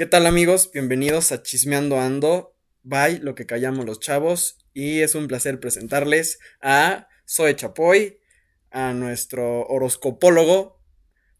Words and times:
¿Qué 0.00 0.06
tal 0.06 0.24
amigos? 0.24 0.70
Bienvenidos 0.72 1.30
a 1.30 1.42
Chismeando 1.42 2.00
Ando, 2.00 2.56
by 2.84 3.18
Lo 3.18 3.34
que 3.34 3.44
callamos 3.44 3.84
los 3.84 4.00
chavos. 4.00 4.56
Y 4.72 5.00
es 5.00 5.14
un 5.14 5.28
placer 5.28 5.60
presentarles 5.60 6.38
a 6.62 7.06
Zoe 7.28 7.54
Chapoy, 7.54 8.18
a 8.70 8.94
nuestro 8.94 9.66
horoscopólogo 9.66 10.80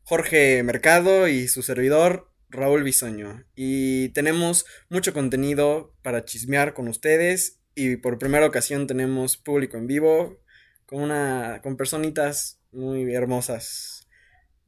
Jorge 0.02 0.62
Mercado 0.62 1.26
y 1.26 1.48
su 1.48 1.62
servidor 1.62 2.34
Raúl 2.50 2.82
Bisoño. 2.82 3.46
Y 3.54 4.10
tenemos 4.10 4.66
mucho 4.90 5.14
contenido 5.14 5.96
para 6.02 6.26
chismear 6.26 6.74
con 6.74 6.86
ustedes. 6.86 7.62
Y 7.74 7.96
por 7.96 8.18
primera 8.18 8.44
ocasión 8.44 8.86
tenemos 8.86 9.38
público 9.38 9.78
en 9.78 9.86
vivo 9.86 10.38
con 10.84 11.00
una. 11.00 11.60
con 11.62 11.78
personitas 11.78 12.60
muy 12.72 13.10
hermosas 13.14 14.06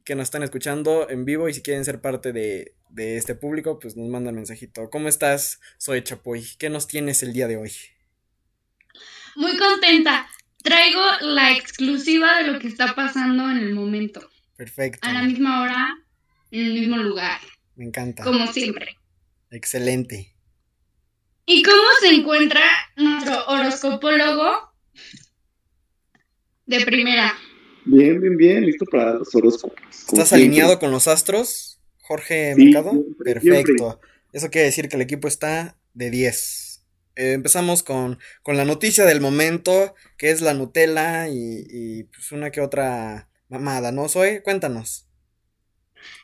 que 0.03 0.15
nos 0.15 0.23
están 0.23 0.41
escuchando 0.41 1.09
en 1.11 1.25
vivo 1.25 1.47
y 1.47 1.53
si 1.53 1.61
quieren 1.61 1.85
ser 1.85 2.01
parte 2.01 2.33
de, 2.33 2.73
este 2.95 3.35
público, 3.35 3.79
pues 3.79 3.95
nos 3.95 4.07
mandan 4.09 4.35
mensajito. 4.35 4.89
¿Cómo 4.89 5.07
estás? 5.07 5.59
Soy 5.77 6.03
Chapoy. 6.03 6.45
¿Qué 6.57 6.69
nos 6.69 6.87
tienes 6.87 7.23
el 7.23 7.33
día 7.33 7.47
de 7.47 7.57
hoy? 7.57 7.71
Muy 9.35 9.57
contenta. 9.57 10.27
Traigo 10.63 11.01
la 11.21 11.51
exclusiva 11.51 12.37
de 12.37 12.51
lo 12.51 12.59
que 12.59 12.67
está 12.67 12.95
pasando 12.95 13.49
en 13.49 13.57
el 13.57 13.73
momento. 13.73 14.29
Perfecto. 14.55 15.07
A 15.07 15.13
la 15.13 15.23
misma 15.23 15.63
hora, 15.63 15.97
en 16.51 16.65
el 16.65 16.73
mismo 16.73 16.97
lugar. 16.97 17.39
Me 17.75 17.85
encanta. 17.85 18.23
Como 18.23 18.47
siempre. 18.51 18.97
Excelente. 19.49 20.35
¿Y 21.45 21.63
cómo 21.63 21.83
se 21.99 22.09
encuentra 22.09 22.61
nuestro 22.95 23.45
horoscopólogo 23.47 24.73
de 26.65 26.85
primera? 26.85 27.35
Bien, 27.85 28.21
bien, 28.21 28.37
bien, 28.37 28.65
listo 28.65 28.85
para 28.85 29.15
los 29.15 29.35
horóscopos. 29.35 29.83
¿Estás 29.89 30.31
alineado 30.31 30.79
con 30.79 30.91
los 30.91 31.07
astros, 31.09 31.72
Jorge 32.03 32.53
Mercado? 32.55 32.91
Perfecto. 33.23 33.99
Eso 34.33 34.49
quiere 34.49 34.67
decir 34.67 34.89
que 34.89 34.97
el 34.97 35.01
equipo 35.01 35.27
está 35.27 35.77
de 35.93 36.11
10. 36.11 36.83
Eh, 37.15 37.31
empezamos 37.33 37.81
con, 37.81 38.19
la 38.45 38.65
noticia 38.65 39.05
del 39.05 39.21
momento, 39.21 39.95
que 40.17 40.31
es 40.31 40.41
la 40.41 40.53
Nutella 40.53 41.29
y, 41.29 42.03
pues 42.13 42.31
una 42.31 42.51
que 42.51 42.59
otra 42.59 43.29
mamada, 43.47 43.91
¿no, 43.91 44.09
Soy? 44.09 44.41
Cuéntanos. 44.41 45.07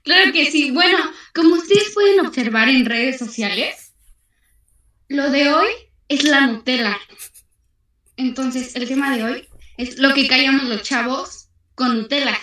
Claro 0.04 0.34
que 0.34 0.52
sí. 0.52 0.72
Bueno, 0.72 0.98
como 1.34 1.56
ustedes 1.56 1.92
pueden 1.94 2.26
observar 2.26 2.68
en 2.68 2.86
redes 2.86 3.18
sociales, 3.18 3.94
lo 5.08 5.30
de 5.32 5.50
hoy 5.50 5.72
es 6.10 6.24
la 6.26 6.46
Nutella. 6.48 6.98
Entonces, 8.18 8.76
el 8.76 8.88
tema 8.88 9.16
de 9.16 9.24
hoy 9.24 9.48
es 9.78 9.98
lo 9.98 10.14
que 10.14 10.28
callamos 10.28 10.66
los 10.66 10.82
chavos 10.82 11.50
con 11.74 11.96
Nutella. 11.96 12.38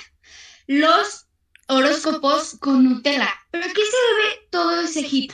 Los 0.66 1.25
horóscopos 1.68 2.56
con 2.58 2.84
Nutella. 2.84 3.28
¿Pero 3.50 3.64
a 3.64 3.68
qué 3.68 3.74
se 3.74 3.80
debe 3.80 4.48
todo 4.50 4.80
ese 4.80 5.02
hit? 5.02 5.32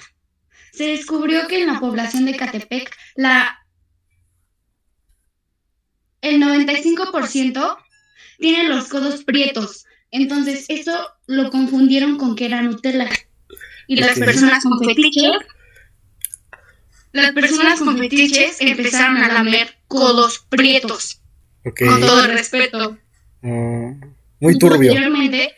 Se 0.72 0.84
descubrió 0.84 1.46
que 1.48 1.60
en 1.60 1.66
la 1.66 1.80
población 1.80 2.24
de 2.24 2.36
Catepec, 2.36 2.96
la 3.16 3.58
el 6.22 6.40
95% 6.40 7.76
tiene 8.38 8.68
los 8.68 8.88
codos 8.88 9.24
prietos. 9.24 9.86
Entonces, 10.10 10.66
eso 10.68 11.10
lo 11.26 11.50
confundieron 11.50 12.16
con 12.16 12.36
que 12.36 12.46
era 12.46 12.62
Nutella. 12.62 13.08
Y 13.88 13.96
las 13.96 14.18
personas 14.18 14.62
con 14.62 14.78
fetiches, 14.78 15.32
las 17.12 17.32
personas 17.32 17.80
con 17.80 17.98
fetiches 17.98 18.60
empezaron 18.60 19.18
a 19.18 19.32
lamer 19.32 19.76
codos 19.88 20.46
prietos. 20.48 21.20
Con 21.62 22.00
todo 22.00 22.24
el 22.24 22.32
respeto. 22.32 22.98
Mm, 23.42 24.00
muy 24.40 24.58
turbio. 24.58 24.92
Posteriormente 24.92 25.56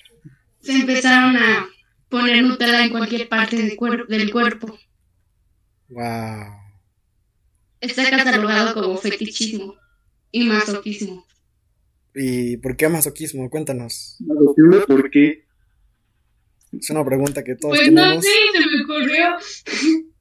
se 0.64 0.72
empezaron 0.72 1.36
a 1.36 1.68
poner 2.08 2.42
Nutella 2.42 2.84
en 2.84 2.90
cualquier 2.90 3.28
parte 3.28 3.56
del, 3.56 3.76
del 4.08 4.32
cuerpo. 4.32 4.78
Wow. 5.88 6.64
Está 7.80 8.10
catalogado 8.10 8.74
como 8.74 8.96
fetichismo 8.96 9.76
y 10.30 10.44
masoquismo. 10.44 11.26
¿Y 12.14 12.56
por 12.58 12.76
qué 12.76 12.88
masoquismo? 12.88 13.50
Cuéntanos. 13.50 14.16
¿Masoquismo 14.20 14.86
por 14.86 15.10
qué? 15.10 15.44
Es 16.72 16.90
una 16.90 17.04
pregunta 17.04 17.44
que 17.44 17.54
todos 17.54 17.76
pues 17.76 17.88
tenemos. 17.88 18.16
no 18.16 18.22
sé, 18.22 18.28
se 18.52 18.58
me 18.58 18.82
ocurrió. 18.82 19.36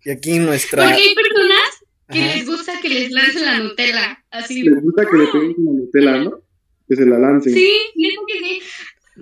Y 0.06 0.12
aquí 0.12 0.40
nuestra... 0.40 0.84
Porque 0.84 1.02
hay 1.02 1.16
personas 1.16 1.84
que 2.10 2.20
les 2.20 2.46
gusta 2.46 2.80
que 2.82 2.90
les 2.90 3.12
lancen 3.12 3.46
la 3.46 3.60
Nutella. 3.60 4.24
Así. 4.30 4.64
Les 4.64 4.82
gusta 4.82 5.06
que 5.10 5.18
le 5.18 5.28
peguen 5.28 5.56
la 5.58 5.72
Nutella, 5.72 6.24
¿no? 6.26 6.44
que 6.88 6.96
se 6.96 7.06
la 7.06 7.20
lancen. 7.20 7.54
Sí, 7.54 7.72
que 7.96 8.40
sí. 8.40 8.62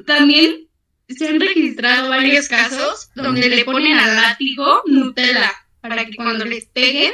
También 0.06 0.68
se 1.14 1.28
han 1.28 1.40
registrado 1.40 2.10
varios 2.10 2.48
casos 2.48 3.10
donde 3.16 3.50
le 3.50 3.66
ponen 3.66 3.98
al 3.98 4.16
látigo 4.16 4.82
Nutella 4.86 5.52
para 5.82 6.06
que 6.06 6.16
cuando 6.16 6.46
les 6.46 6.66
peguen 6.66 7.14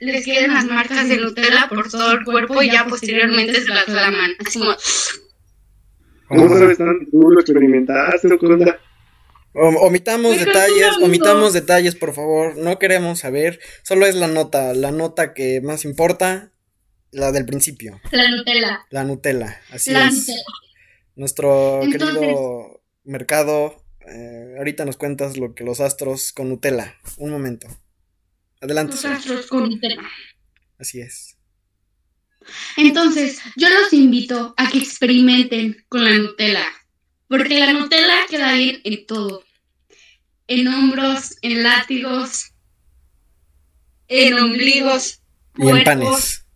les 0.00 0.24
queden 0.24 0.54
las 0.54 0.64
marcas 0.64 1.08
de 1.08 1.18
Nutella 1.18 1.68
por 1.68 1.90
todo 1.90 2.12
el 2.12 2.24
cuerpo 2.24 2.62
y 2.62 2.70
ya 2.70 2.86
posteriormente 2.86 3.60
se 3.60 3.68
las 3.68 3.88
laman. 3.88 4.32
Así 4.44 4.58
como... 4.58 4.74
¿Cómo 6.28 6.58
sabes 6.58 6.78
tanto? 6.78 7.06
¿Tú 7.10 7.30
lo 7.30 7.40
experimentaste 7.40 8.28
o? 8.28 9.68
Omitamos 9.86 10.38
detalles, 10.38 10.96
omitamos 11.02 11.52
detalles, 11.52 11.94
por 11.94 12.12
favor. 12.12 12.56
No 12.58 12.78
queremos 12.78 13.20
saber. 13.20 13.58
Solo 13.82 14.06
es 14.06 14.14
la 14.14 14.26
nota, 14.26 14.74
la 14.74 14.90
nota 14.90 15.32
que 15.32 15.60
más 15.62 15.84
importa. 15.84 16.52
La 17.12 17.32
del 17.32 17.46
principio. 17.46 18.00
La 18.10 18.28
Nutella. 18.28 18.84
La 18.90 19.04
Nutella, 19.04 19.60
así 19.70 19.94
es. 19.94 20.30
Nuestro 21.14 21.80
querido 21.90 22.75
mercado, 23.06 23.82
eh, 24.06 24.54
ahorita 24.58 24.84
nos 24.84 24.96
cuentas 24.96 25.36
lo 25.36 25.54
que 25.54 25.64
los 25.64 25.80
astros 25.80 26.32
con 26.32 26.48
Nutella. 26.48 26.96
Un 27.18 27.30
momento. 27.30 27.66
Adelante. 28.60 28.94
Los 28.94 29.04
astros 29.04 29.46
con 29.46 29.68
Nutella. 29.68 30.02
Así 30.78 31.00
es. 31.00 31.36
Entonces, 32.76 33.40
yo 33.56 33.68
los 33.68 33.92
invito 33.92 34.54
a 34.56 34.70
que 34.70 34.78
experimenten 34.78 35.84
con 35.88 36.04
la 36.04 36.18
Nutella. 36.18 36.66
Porque 37.28 37.58
la 37.58 37.72
Nutella 37.72 38.26
queda 38.28 38.52
bien 38.54 38.80
en 38.84 39.06
todo. 39.06 39.42
En 40.46 40.68
hombros, 40.68 41.36
en 41.42 41.62
látigos, 41.64 42.52
en 44.06 44.34
ombligos. 44.34 45.20
Y 45.56 45.68
en 45.68 45.84
panes. 45.84 46.46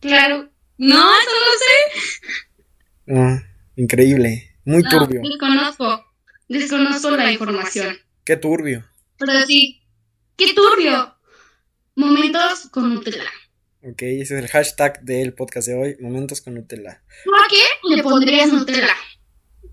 Claro. 0.00 0.50
No, 0.78 0.96
eso 0.96 1.30
no 1.40 1.52
sé. 1.58 3.20
Ah, 3.20 3.42
increíble. 3.76 4.51
Muy 4.64 4.82
turbio. 4.84 5.20
Desconozco. 5.22 6.04
Desconozco 6.48 7.10
la 7.10 7.32
información. 7.32 7.96
Qué 8.24 8.36
turbio. 8.36 8.84
Pero 9.18 9.32
sí. 9.46 9.82
Qué 10.36 10.54
turbio. 10.54 11.14
Momentos 11.96 12.68
con 12.70 12.94
Nutella. 12.94 13.24
Ok, 13.82 14.02
ese 14.02 14.38
es 14.38 14.44
el 14.44 14.48
hashtag 14.48 15.02
del 15.02 15.34
podcast 15.34 15.68
de 15.68 15.74
hoy. 15.74 15.96
Momentos 16.00 16.40
con 16.40 16.54
Nutella. 16.54 17.02
¿Por 17.24 17.48
qué 17.48 17.94
le 17.94 18.02
pondrías 18.02 18.52
Nutella? 18.52 18.94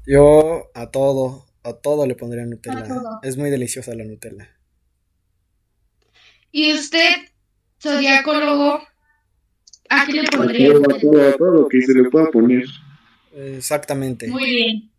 Yo 0.08 0.72
a 0.74 0.90
todo, 0.90 1.46
a 1.64 1.74
todo 1.74 2.08
le 2.08 2.16
pondría 2.16 2.46
Nutella. 2.46 2.88
Es 3.22 3.38
muy 3.38 3.50
deliciosa 3.50 3.94
la 3.94 4.06
Nutella. 4.06 4.50
¿Y 6.52 6.74
usted, 6.74 7.14
zodiacólogo, 7.80 8.82
¿A 9.90 10.06
qué 10.06 10.14
le 10.14 10.30
pondría? 10.30 10.70
A 10.70 11.38
todo, 11.38 11.52
lo 11.52 11.68
que 11.68 11.82
se 11.82 11.94
le 11.94 12.10
pueda 12.10 12.30
poner. 12.30 12.66
Exactamente. 13.36 14.28
Muy 14.28 14.46
bien. 14.46 14.92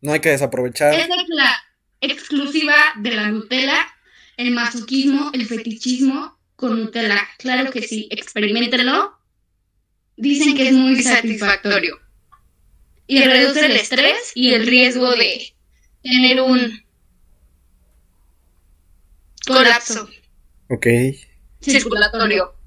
No 0.00 0.12
hay 0.12 0.20
que 0.20 0.30
desaprovechar. 0.30 0.94
Esa 0.94 1.14
es 1.14 1.28
la 1.28 1.62
exclusiva 2.00 2.74
de 2.96 3.10
la 3.10 3.28
Nutella, 3.28 3.86
el 4.36 4.50
masoquismo, 4.52 5.30
el 5.32 5.46
fetichismo 5.46 6.38
con 6.56 6.78
Nutella. 6.78 7.26
Claro 7.38 7.70
que 7.70 7.82
sí, 7.82 8.08
experimentenlo. 8.10 9.18
Dicen 10.16 10.54
que 10.54 10.68
es 10.68 10.72
muy 10.72 11.02
satisfactorio. 11.02 11.98
Y 13.06 13.22
reduce 13.24 13.66
el 13.66 13.72
estrés 13.72 14.32
y 14.34 14.54
el 14.54 14.66
riesgo 14.66 15.10
de 15.12 15.54
tener 16.02 16.40
un 16.40 16.84
colapso. 19.46 20.08
Ok. 20.68 20.86
Circulatorio 21.60 22.59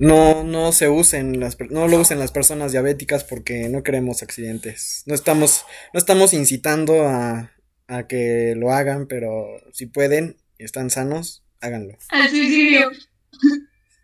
no, 0.00 0.44
no 0.44 0.72
se 0.72 0.88
usen 0.88 1.40
las, 1.40 1.58
no 1.68 1.86
lo 1.86 2.00
usen 2.00 2.18
las 2.18 2.32
personas 2.32 2.72
diabéticas 2.72 3.22
porque 3.22 3.68
no 3.68 3.82
queremos 3.82 4.22
accidentes. 4.22 5.02
No 5.04 5.14
estamos, 5.14 5.66
no 5.92 5.98
estamos 5.98 6.32
incitando 6.32 7.06
a, 7.06 7.52
a 7.86 8.06
que 8.06 8.54
lo 8.56 8.72
hagan, 8.72 9.06
pero 9.06 9.46
si 9.72 9.84
pueden 9.84 10.38
y 10.58 10.64
están 10.64 10.88
sanos, 10.88 11.44
háganlo. 11.60 11.98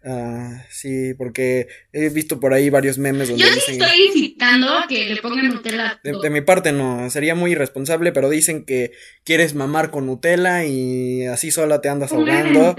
Ah, 0.08 0.64
sí, 0.70 1.14
porque 1.14 1.66
he 1.92 2.08
visto 2.10 2.38
por 2.38 2.54
ahí 2.54 2.70
varios 2.70 2.96
memes 2.96 3.28
donde 3.28 3.42
Yo 3.42 3.50
sí 3.54 3.72
estoy 3.72 4.06
incitando 4.06 4.72
a 4.78 4.86
que 4.86 5.04
le 5.06 5.20
pongan 5.20 5.48
Nutella. 5.48 6.00
De, 6.04 6.30
mi 6.30 6.42
parte 6.42 6.70
no, 6.70 7.10
sería 7.10 7.34
muy 7.34 7.50
irresponsable, 7.50 8.12
pero 8.12 8.30
dicen 8.30 8.64
que 8.64 8.92
quieres 9.24 9.54
mamar 9.54 9.90
con 9.90 10.06
Nutella 10.06 10.64
y 10.64 11.26
así 11.26 11.50
sola 11.50 11.80
te 11.80 11.88
andas 11.88 12.12
ahogando. 12.12 12.76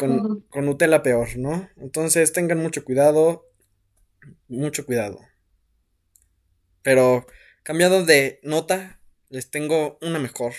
con, 0.00 0.40
con 0.48 0.66
Nutella 0.66 1.04
peor, 1.04 1.36
¿no? 1.36 1.68
Entonces 1.76 2.32
tengan 2.32 2.58
mucho 2.58 2.82
cuidado, 2.84 3.46
mucho 4.48 4.84
cuidado. 4.84 5.20
Pero 6.82 7.24
cambiado 7.62 8.04
de 8.04 8.40
nota, 8.42 9.00
les 9.30 9.48
tengo 9.48 9.96
una 10.02 10.18
mejor. 10.18 10.54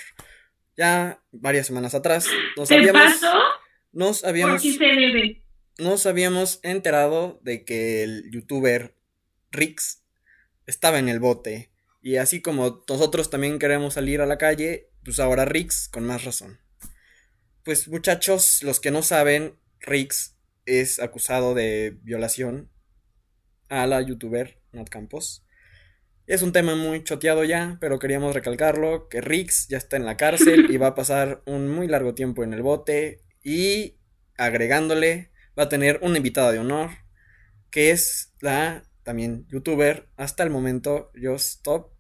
ya 0.78 1.22
varias 1.34 1.68
semanas 1.68 1.94
atrás 1.94 2.28
nos 2.56 2.70
¿Te 2.70 2.76
habíamos, 2.76 3.02
pasó? 3.02 3.34
nos 3.92 4.22
¿Por 4.22 4.30
habíamos, 4.30 4.62
qué 4.62 4.72
se 4.72 4.86
debe? 4.86 5.45
Nos 5.78 6.06
habíamos 6.06 6.60
enterado 6.64 7.40
de 7.44 7.66
que 7.66 8.04
el 8.04 8.30
youtuber 8.32 8.96
Rix 9.52 10.04
estaba 10.66 11.00
en 11.00 11.10
el 11.10 11.20
bote. 11.20 11.72
Y 12.02 12.18
así 12.18 12.42
como 12.42 12.84
nosotros 12.88 13.30
también 13.30 13.60
queremos 13.60 13.96
salir 13.96 14.22
a 14.22 14.26
la 14.26 14.38
calle, 14.38 14.90
pues 15.04 15.20
ahora 15.20 15.46
Rix 15.46 15.90
con 15.90 16.06
más 16.06 16.24
razón. 16.24 16.60
Pues 17.64 17.88
muchachos, 17.88 18.62
los 18.62 18.80
que 18.80 18.92
no 18.92 19.02
saben, 19.02 19.58
Rix 19.80 20.36
es 20.66 21.00
acusado 21.00 21.54
de 21.54 21.98
violación 22.04 22.70
a 23.70 23.88
la 23.88 24.02
youtuber 24.02 24.62
Nat 24.72 24.90
Campos. 24.90 25.46
Es 26.28 26.42
un 26.42 26.52
tema 26.52 26.76
muy 26.76 27.04
choteado 27.04 27.44
ya, 27.44 27.78
pero 27.80 28.00
queríamos 28.00 28.34
recalcarlo, 28.34 29.10
que 29.10 29.22
Rix 29.22 29.68
ya 29.68 29.78
está 29.78 29.96
en 29.96 30.06
la 30.06 30.18
cárcel 30.18 30.72
y 30.72 30.78
va 30.78 30.88
a 30.88 30.96
pasar 30.96 31.44
un 31.46 31.70
muy 31.70 31.88
largo 31.88 32.16
tiempo 32.16 32.44
en 32.44 32.54
el 32.54 32.62
bote 32.62 33.24
y 33.44 33.98
agregándole 34.38 35.32
va 35.58 35.64
a 35.64 35.70
tener 35.70 36.00
una 36.02 36.18
invitada 36.18 36.52
de 36.52 36.60
honor, 36.60 36.92
que 37.70 37.92
es 37.92 38.34
la 38.42 38.84
también 39.04 39.46
youtuber 39.50 40.08
hasta 40.18 40.44
el 40.44 40.50
momento 40.50 41.12
Just 41.14 41.58
Stop, 41.58 41.92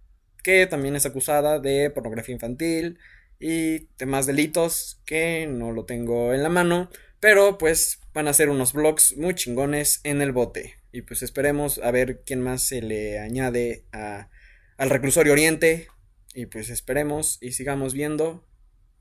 que 0.44 0.66
también 0.68 0.96
es 0.96 1.06
acusada 1.06 1.60
de 1.60 1.90
pornografía 1.90 2.34
infantil 2.34 3.00
y 3.40 3.90
demás 3.98 4.26
delitos 4.26 5.02
que 5.06 5.48
no 5.48 5.72
lo 5.72 5.86
tengo 5.86 6.34
en 6.34 6.44
la 6.44 6.50
mano, 6.50 6.90
pero 7.20 7.58
pues 7.58 8.00
van 8.14 8.28
a 8.28 8.34
ser 8.34 8.50
unos 8.50 8.74
vlogs 8.74 9.18
muy 9.18 9.36
chingones 9.36 10.02
en 10.04 10.22
el 10.22 10.32
bote. 10.32 10.76
Y 10.92 11.02
pues 11.02 11.22
esperemos 11.22 11.80
a 11.80 11.92
ver 11.92 12.24
quién 12.26 12.42
más 12.42 12.62
se 12.62 12.82
le 12.82 13.20
añade 13.20 13.86
a, 13.92 14.30
al 14.78 14.90
reclusorio 14.90 15.34
oriente. 15.34 15.88
Y 16.34 16.46
pues 16.46 16.70
esperemos 16.70 17.38
y 17.42 17.52
sigamos 17.52 17.94
viendo 17.94 18.48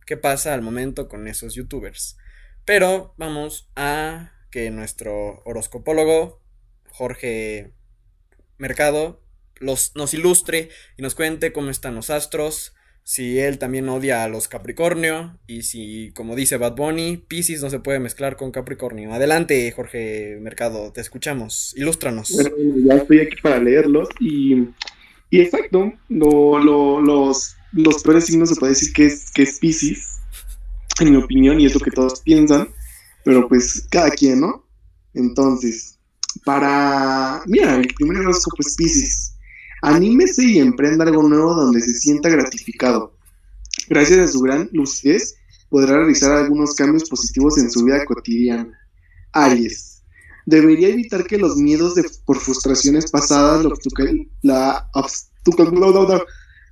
qué 0.06 0.16
pasa 0.16 0.54
al 0.54 0.62
momento 0.62 1.08
con 1.08 1.28
esos 1.28 1.54
youtubers. 1.54 2.16
Pero 2.64 3.14
vamos 3.16 3.70
a 3.76 4.33
que 4.54 4.70
nuestro 4.70 5.42
horoscopólogo, 5.44 6.40
Jorge 6.92 7.72
Mercado, 8.56 9.20
los, 9.56 9.90
nos 9.96 10.14
ilustre 10.14 10.68
y 10.96 11.02
nos 11.02 11.16
cuente 11.16 11.52
cómo 11.52 11.70
están 11.70 11.96
los 11.96 12.08
astros, 12.08 12.72
si 13.02 13.40
él 13.40 13.58
también 13.58 13.88
odia 13.88 14.22
a 14.22 14.28
los 14.28 14.46
Capricornio 14.46 15.40
y 15.48 15.62
si, 15.62 16.12
como 16.14 16.36
dice 16.36 16.56
Bad 16.56 16.76
Bunny, 16.76 17.16
Pisces 17.16 17.62
no 17.62 17.68
se 17.68 17.80
puede 17.80 17.98
mezclar 17.98 18.36
con 18.36 18.52
Capricornio. 18.52 19.12
Adelante, 19.12 19.68
Jorge 19.72 20.38
Mercado, 20.40 20.92
te 20.92 21.00
escuchamos, 21.00 21.74
ilústranos. 21.76 22.28
Ya 22.86 22.94
estoy 22.94 23.18
aquí 23.22 23.34
para 23.42 23.58
leerlos 23.58 24.08
y, 24.20 24.68
y 25.30 25.40
exacto, 25.40 25.92
lo- 26.08 26.60
lo- 26.60 27.00
los, 27.00 27.56
los 27.72 28.04
peores 28.04 28.26
signos 28.26 28.50
se 28.50 28.54
puede 28.54 28.74
decir 28.74 28.92
que 28.92 29.06
es, 29.06 29.32
que 29.32 29.42
es 29.42 29.58
Pisces, 29.58 30.20
en 31.00 31.10
mi 31.10 31.16
opinión, 31.16 31.58
y 31.60 31.66
es 31.66 31.74
lo 31.74 31.80
que 31.80 31.90
todos 31.90 32.20
piensan, 32.20 32.68
pero 33.24 33.48
pues 33.48 33.86
cada 33.90 34.10
quien, 34.10 34.40
¿no? 34.40 34.66
Entonces, 35.14 35.98
para... 36.44 37.42
Mira, 37.46 37.76
el 37.76 37.88
primer 37.94 38.18
horóscopo 38.18 38.56
es 38.60 38.74
Pisces. 38.76 39.36
Anímese 39.82 40.44
y 40.44 40.58
emprenda 40.58 41.04
algo 41.04 41.22
nuevo 41.28 41.54
donde 41.54 41.80
se 41.80 41.94
sienta 41.94 42.28
gratificado. 42.28 43.16
Gracias 43.88 44.18
a 44.18 44.28
su 44.28 44.40
gran 44.40 44.68
lucidez, 44.72 45.36
podrá 45.68 45.98
realizar 45.98 46.32
algunos 46.32 46.74
cambios 46.74 47.08
positivos 47.08 47.58
en 47.58 47.70
su 47.70 47.84
vida 47.84 48.04
cotidiana. 48.04 48.78
Aries. 49.32 50.02
Debería 50.46 50.88
evitar 50.88 51.24
que 51.24 51.38
los 51.38 51.56
miedos 51.56 51.94
de, 51.94 52.04
por 52.24 52.38
frustraciones 52.38 53.10
pasadas 53.10 53.64
la 54.42 54.88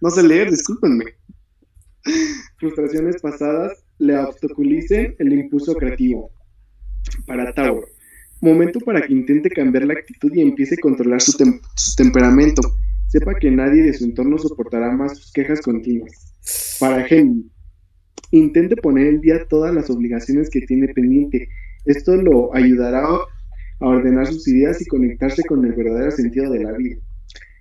no 0.01 0.11
sé 0.11 0.23
leer, 0.23 0.51
discúlpenme. 0.51 1.05
Frustraciones 2.59 3.21
pasadas 3.23 3.85
le 3.99 4.19
obstaculicen 4.19 5.15
el 5.19 5.33
impulso 5.33 5.75
creativo. 5.75 6.31
Para 7.27 7.53
Tauro. 7.53 7.87
Momento 8.41 8.81
para 8.81 9.03
que 9.03 9.13
intente 9.13 9.51
cambiar 9.51 9.85
la 9.85 9.95
actitud 9.95 10.33
y 10.35 10.41
empiece 10.41 10.75
a 10.75 10.79
controlar 10.83 11.21
su, 11.21 11.33
tem- 11.33 11.61
su 11.77 11.95
temperamento. 11.97 12.63
Sepa 13.09 13.35
que 13.35 13.51
nadie 13.51 13.83
de 13.83 13.93
su 13.95 14.05
entorno 14.05 14.39
soportará 14.39 14.91
más 14.91 15.19
sus 15.19 15.33
quejas 15.33 15.61
continuas. 15.61 16.35
Para 16.81 17.05
Géminis. 17.05 17.47
Intente 18.31 18.77
poner 18.77 19.07
en 19.09 19.21
día 19.21 19.45
todas 19.49 19.75
las 19.75 19.91
obligaciones 19.91 20.49
que 20.51 20.63
tiene 20.63 20.89
pendiente. 20.89 21.49
Esto 21.85 22.17
lo 22.17 22.55
ayudará 22.55 23.05
a 23.05 23.87
ordenar 23.87 24.27
sus 24.27 24.49
ideas 24.49 24.81
y 24.81 24.87
conectarse 24.87 25.43
con 25.45 25.65
el 25.65 25.73
verdadero 25.75 26.11
sentido 26.11 26.51
de 26.51 26.65
la 26.65 26.73
vida. 26.73 26.97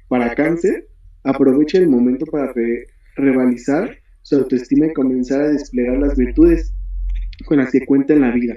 Para 0.07 0.33
Cáncer, 0.33 0.87
aproveche 1.23 1.77
el 1.77 1.89
momento 1.89 2.25
para 2.25 2.53
re- 2.53 2.87
revalizar 3.15 3.97
su 4.21 4.35
autoestima 4.37 4.87
y 4.87 4.93
comenzar 4.93 5.41
a 5.41 5.49
desplegar 5.49 5.97
las 5.97 6.15
virtudes 6.15 6.73
con 7.45 7.57
las 7.57 7.71
que 7.71 7.85
cuenta 7.85 8.13
en 8.13 8.21
la 8.21 8.31
vida. 8.31 8.55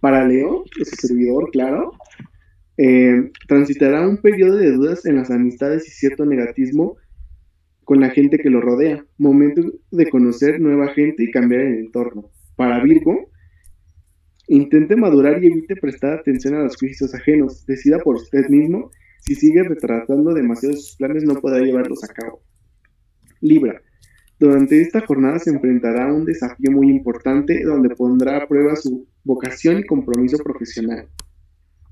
Para 0.00 0.26
Leo, 0.26 0.64
su 0.70 0.84
servidor, 0.84 1.50
claro, 1.50 1.92
eh, 2.78 3.30
transitará 3.48 4.06
un 4.06 4.18
periodo 4.18 4.56
de 4.56 4.72
dudas 4.72 5.06
en 5.06 5.16
las 5.16 5.30
amistades 5.30 5.88
y 5.88 5.90
cierto 5.90 6.26
negativismo 6.26 6.96
con 7.84 8.00
la 8.00 8.10
gente 8.10 8.38
que 8.38 8.50
lo 8.50 8.60
rodea. 8.60 9.04
Momento 9.16 9.62
de 9.90 10.10
conocer 10.10 10.60
nueva 10.60 10.88
gente 10.88 11.22
y 11.22 11.30
cambiar 11.30 11.62
el 11.62 11.78
entorno. 11.78 12.30
Para 12.56 12.82
Virgo, 12.82 13.30
intente 14.48 14.96
madurar 14.96 15.42
y 15.42 15.46
evite 15.46 15.76
prestar 15.76 16.18
atención 16.18 16.54
a 16.54 16.64
los 16.64 16.76
juicios 16.76 17.14
ajenos. 17.14 17.64
Decida 17.66 17.98
por 18.00 18.16
usted 18.16 18.48
mismo. 18.48 18.90
Si 19.20 19.34
sigue 19.34 19.62
retratando 19.62 20.34
demasiado 20.34 20.74
sus 20.74 20.96
planes, 20.96 21.24
no 21.24 21.34
podrá 21.40 21.60
llevarlos 21.60 22.04
a 22.04 22.08
cabo. 22.08 22.42
Libra. 23.40 23.80
Durante 24.38 24.80
esta 24.80 25.00
jornada 25.00 25.38
se 25.38 25.50
enfrentará 25.50 26.10
a 26.10 26.12
un 26.12 26.26
desafío 26.26 26.70
muy 26.70 26.90
importante 26.90 27.62
donde 27.64 27.94
pondrá 27.94 28.36
a 28.36 28.46
prueba 28.46 28.76
su 28.76 29.06
vocación 29.26 29.80
y 29.80 29.84
compromiso 29.84 30.38
profesional. 30.38 31.08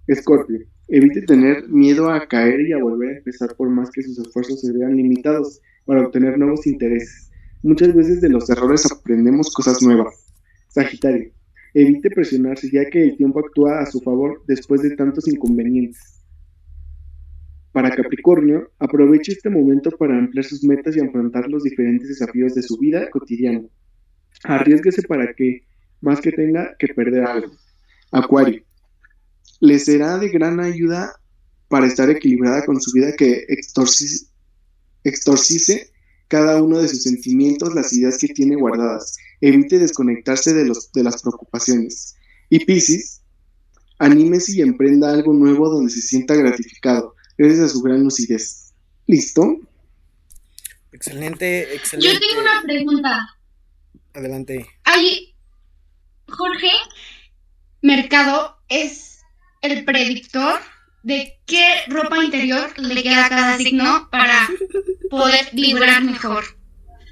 Escorpio. 0.07 0.61
Evite 0.87 1.23
tener 1.23 1.69
miedo 1.69 2.09
a 2.09 2.29
caer 2.29 2.61
y 2.61 2.73
a 2.73 2.79
volver 2.79 3.11
a 3.11 3.19
empezar 3.19 3.57
por 3.57 3.69
más 3.69 3.91
que 3.91 4.03
sus 4.03 4.19
esfuerzos 4.19 4.61
se 4.61 4.73
vean 4.73 4.97
limitados 4.97 5.61
para 5.85 6.07
obtener 6.07 6.39
nuevos 6.39 6.65
intereses. 6.67 7.31
Muchas 7.63 7.93
veces 7.93 8.21
de 8.21 8.29
los 8.29 8.49
errores 8.51 8.87
aprendemos 8.91 9.53
cosas 9.53 9.83
nuevas. 9.83 10.15
Sagitario. 10.69 11.33
Evite 11.75 12.09
presionarse 12.11 12.71
ya 12.71 12.89
que 12.89 13.03
el 13.03 13.17
tiempo 13.17 13.41
actúa 13.41 13.81
a 13.81 13.87
su 13.87 14.01
favor 14.01 14.43
después 14.47 14.83
de 14.83 14.95
tantos 14.95 15.27
inconvenientes. 15.27 16.23
Para 17.73 17.91
Capricornio, 17.91 18.71
aproveche 18.79 19.33
este 19.33 19.51
momento 19.51 19.91
para 19.91 20.17
ampliar 20.17 20.45
sus 20.45 20.63
metas 20.63 20.97
y 20.97 21.01
afrontar 21.01 21.49
los 21.49 21.65
diferentes 21.65 22.09
desafíos 22.09 22.55
de 22.55 22.63
su 22.63 22.79
vida 22.79 23.11
cotidiana. 23.11 23.63
Arriesguese 24.45 25.03
para 25.03 25.35
que, 25.35 25.65
más 26.05 26.21
que 26.21 26.31
tenga 26.31 26.77
que 26.79 26.89
perder 26.89 27.25
algo. 27.25 27.53
Acuario. 28.13 28.63
Le 29.61 29.79
será 29.79 30.19
de 30.19 30.29
gran 30.29 30.61
ayuda 30.61 31.13
para 31.69 31.87
estar 31.87 32.09
equilibrada 32.11 32.65
con 32.65 32.81
su 32.81 32.93
vida 32.93 33.15
que 33.17 33.47
extorsi- 33.49 34.29
extorsice 35.03 35.91
cada 36.29 36.63
uno 36.63 36.79
de 36.79 36.89
sus 36.89 37.03
sentimientos, 37.03 37.75
las 37.75 37.93
ideas 37.93 38.19
que 38.19 38.29
tiene 38.29 38.57
guardadas. 38.57 39.17
Evite 39.41 39.79
desconectarse 39.79 40.53
de, 40.53 40.65
los, 40.67 40.93
de 40.93 41.03
las 41.03 41.23
preocupaciones. 41.23 42.15
Y 42.51 42.65
Piscis, 42.65 43.23
anímese 43.99 44.53
y 44.53 44.61
emprenda 44.61 45.13
algo 45.13 45.33
nuevo 45.33 45.69
donde 45.69 45.91
se 45.91 46.03
sienta 46.03 46.35
gratificado, 46.35 47.15
gracias 47.39 47.61
a 47.61 47.69
su 47.69 47.83
gran 47.83 48.03
lucidez. 48.03 48.73
¿Listo? 49.07 49.59
Excelente, 50.93 51.75
excelente. 51.75 52.15
Yo 52.15 52.21
tengo 52.21 52.41
una 52.41 52.63
pregunta. 52.63 53.29
Adelante. 54.13 54.67
Ahí, 54.85 55.34
Jorge 56.37 56.71
Mercado 57.83 58.57
es 58.69 59.21
el 59.63 59.85
predictor 59.85 60.61
de 61.03 61.35
qué 61.47 61.65
ropa 61.89 62.25
interior 62.25 62.71
le 62.79 63.03
queda 63.03 63.27
a 63.27 63.29
cada 63.29 63.57
signo 63.59 64.09
para 64.11 64.49
poder 65.11 65.49
vibrar 65.53 66.03
mejor. 66.03 66.45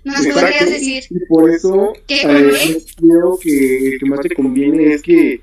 ¿Nos 0.05 0.27
Exacto. 0.27 0.41
podrías 0.41 0.71
decir? 0.71 1.05
Y 1.11 1.27
por 1.27 1.51
eso 1.51 1.93
¿Qué 2.09 2.23
eh, 2.23 2.85
creo 2.97 3.39
que 3.41 3.89
el 3.93 4.01
que 4.01 4.07
más 4.07 4.21
te 4.21 4.35
conviene 4.35 4.95
es 4.95 5.03
que, 5.03 5.43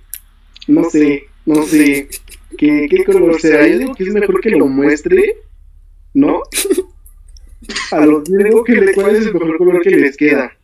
no 0.68 0.84
sé, 0.90 1.28
no 1.46 1.64
sé, 1.64 2.10
que, 2.58 2.88
qué 2.90 3.04
color 3.06 3.40
será. 3.40 3.68
Yo 3.68 3.78
digo 3.78 3.96
que 3.96 4.04
es 4.04 4.14
mejor 4.14 4.42
que 4.42 4.50
lo 4.50 4.68
muestre, 4.68 5.38
¿no? 6.14 6.42
A 7.92 8.06
los 8.06 8.24
que 8.66 8.74
le, 8.74 8.94
¿cuál 8.94 9.16
es 9.16 9.28
el 9.28 9.34
mejor 9.34 9.58
color 9.58 9.82
que 9.82 9.92
les 9.92 10.18
queda? 10.18 10.59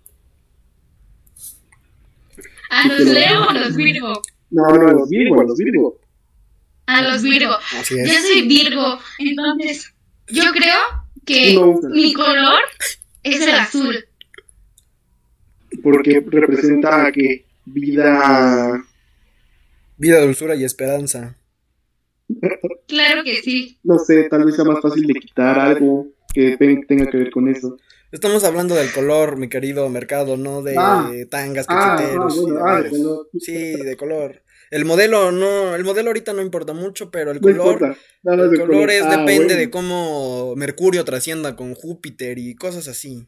¿A 2.75 2.87
los 2.87 2.99
Leo 2.99 3.43
o 3.45 3.49
a 3.49 3.53
los 3.53 3.75
Virgo? 3.75 4.21
No, 4.51 4.63
no, 4.63 4.87
a 4.87 4.91
los 4.91 5.09
Virgo, 5.09 5.39
a 5.39 5.43
los 5.45 5.57
Virgo. 5.57 5.99
A 6.87 7.01
los 7.01 7.23
Virgo. 7.23 7.53
Así 7.79 7.95
Yo 7.97 8.13
soy 8.21 8.47
Virgo, 8.47 8.99
entonces 9.17 9.93
yo 10.27 10.43
creo 10.51 10.79
que 11.25 11.53
No 11.53 11.79
mi 11.89 12.13
color 12.13 12.59
es 13.23 13.41
el 13.41 13.55
azul. 13.55 14.05
Porque 15.81 16.23
representa 16.25 17.11
que 17.11 17.45
vida. 17.65 18.83
Vida, 19.97 20.21
dulzura 20.21 20.55
y 20.55 20.63
esperanza. 20.65 21.37
Claro 22.87 23.23
que 23.23 23.41
sí. 23.41 23.77
No 23.83 23.99
sé, 23.99 24.23
tal 24.29 24.45
vez 24.45 24.55
sea 24.55 24.65
más 24.65 24.81
fácil 24.81 25.07
de 25.07 25.13
quitar 25.13 25.57
algo. 25.59 26.07
que 26.33 26.57
tenga 26.87 27.09
que 27.09 27.17
ver 27.17 27.31
con 27.31 27.47
eso. 27.47 27.77
Estamos 28.15 28.45
hablando 28.45 28.75
del 28.75 28.93
color, 28.93 29.35
mi 29.35 29.49
querido 29.49 29.89
mercado, 29.89 30.37
no 30.37 30.61
de 30.61 30.73
Ah. 30.77 31.11
tangas, 31.29 31.65
Ah, 31.67 31.97
cacheteros. 31.97 32.33
ah, 32.33 32.37
y 32.37 32.41
bueno, 32.43 32.55
de 32.55 32.71
ah, 32.71 32.81
de. 32.81 33.39
Sí, 33.41 33.73
de 33.73 33.97
color. 33.97 34.41
El 34.71 34.85
modelo 34.85 35.33
no, 35.33 35.75
el 35.75 35.83
modelo 35.83 36.09
ahorita 36.11 36.31
no 36.31 36.41
importa 36.41 36.71
mucho, 36.71 37.11
pero 37.11 37.31
el 37.31 37.41
No 37.41 37.41
color, 37.41 37.97
el 38.23 38.37
color 38.37 38.57
color. 38.67 38.89
es 38.89 39.01
Ah, 39.03 39.09
depende 39.09 39.53
bueno. 39.55 39.59
de 39.59 39.69
cómo 39.69 40.55
Mercurio 40.55 41.03
trascienda 41.03 41.57
con 41.57 41.75
Júpiter 41.75 42.37
y 42.39 42.55
cosas 42.55 42.87
así. 42.87 43.27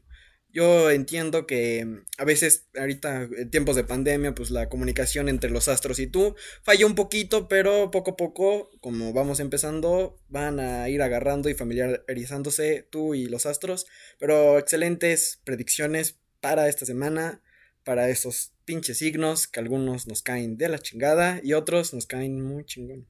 Yo 0.50 0.90
entiendo 0.90 1.46
que 1.46 1.86
mm, 1.86 2.06
a 2.18 2.24
veces 2.24 2.68
ahorita 2.78 3.24
en 3.24 3.52
tiempos 3.52 3.76
de 3.76 3.84
pandemia, 3.84 4.34
pues 4.34 4.50
la 4.50 4.70
comunicación 4.70 5.30
entre 5.30 5.50
los 5.50 5.68
astros 5.68 6.00
y 6.00 6.08
tú 6.08 6.36
falló 6.64 6.88
un 6.88 6.96
poquito, 6.96 7.48
pero 7.48 7.92
poco 7.92 8.12
a 8.12 8.18
poco, 8.18 8.70
como 8.80 9.14
vamos 9.14 9.40
empezando, 9.40 10.20
van 10.30 10.60
a 10.60 10.90
ir 10.90 11.02
agarrando 11.02 11.50
y 11.50 11.54
familiarizándose 11.54 12.88
tú 12.90 13.14
y 13.14 13.28
los 13.28 13.46
astros. 13.46 13.86
Pero 14.20 14.58
excelentes 14.58 15.42
predicciones 15.44 16.20
para 16.40 16.68
esta 16.70 16.86
semana, 16.86 17.42
para 17.84 18.10
esos 18.10 18.54
pinches 18.66 18.98
signos 18.98 19.48
que 19.48 19.60
algunos 19.60 20.08
nos 20.08 20.22
caen 20.22 20.58
de 20.58 20.70
la 20.70 20.80
chingada 20.80 21.40
y 21.44 21.54
otros 21.54 21.94
nos 21.94 22.06
caen 22.06 22.42
muy 22.42 22.66
chingón. 22.66 23.08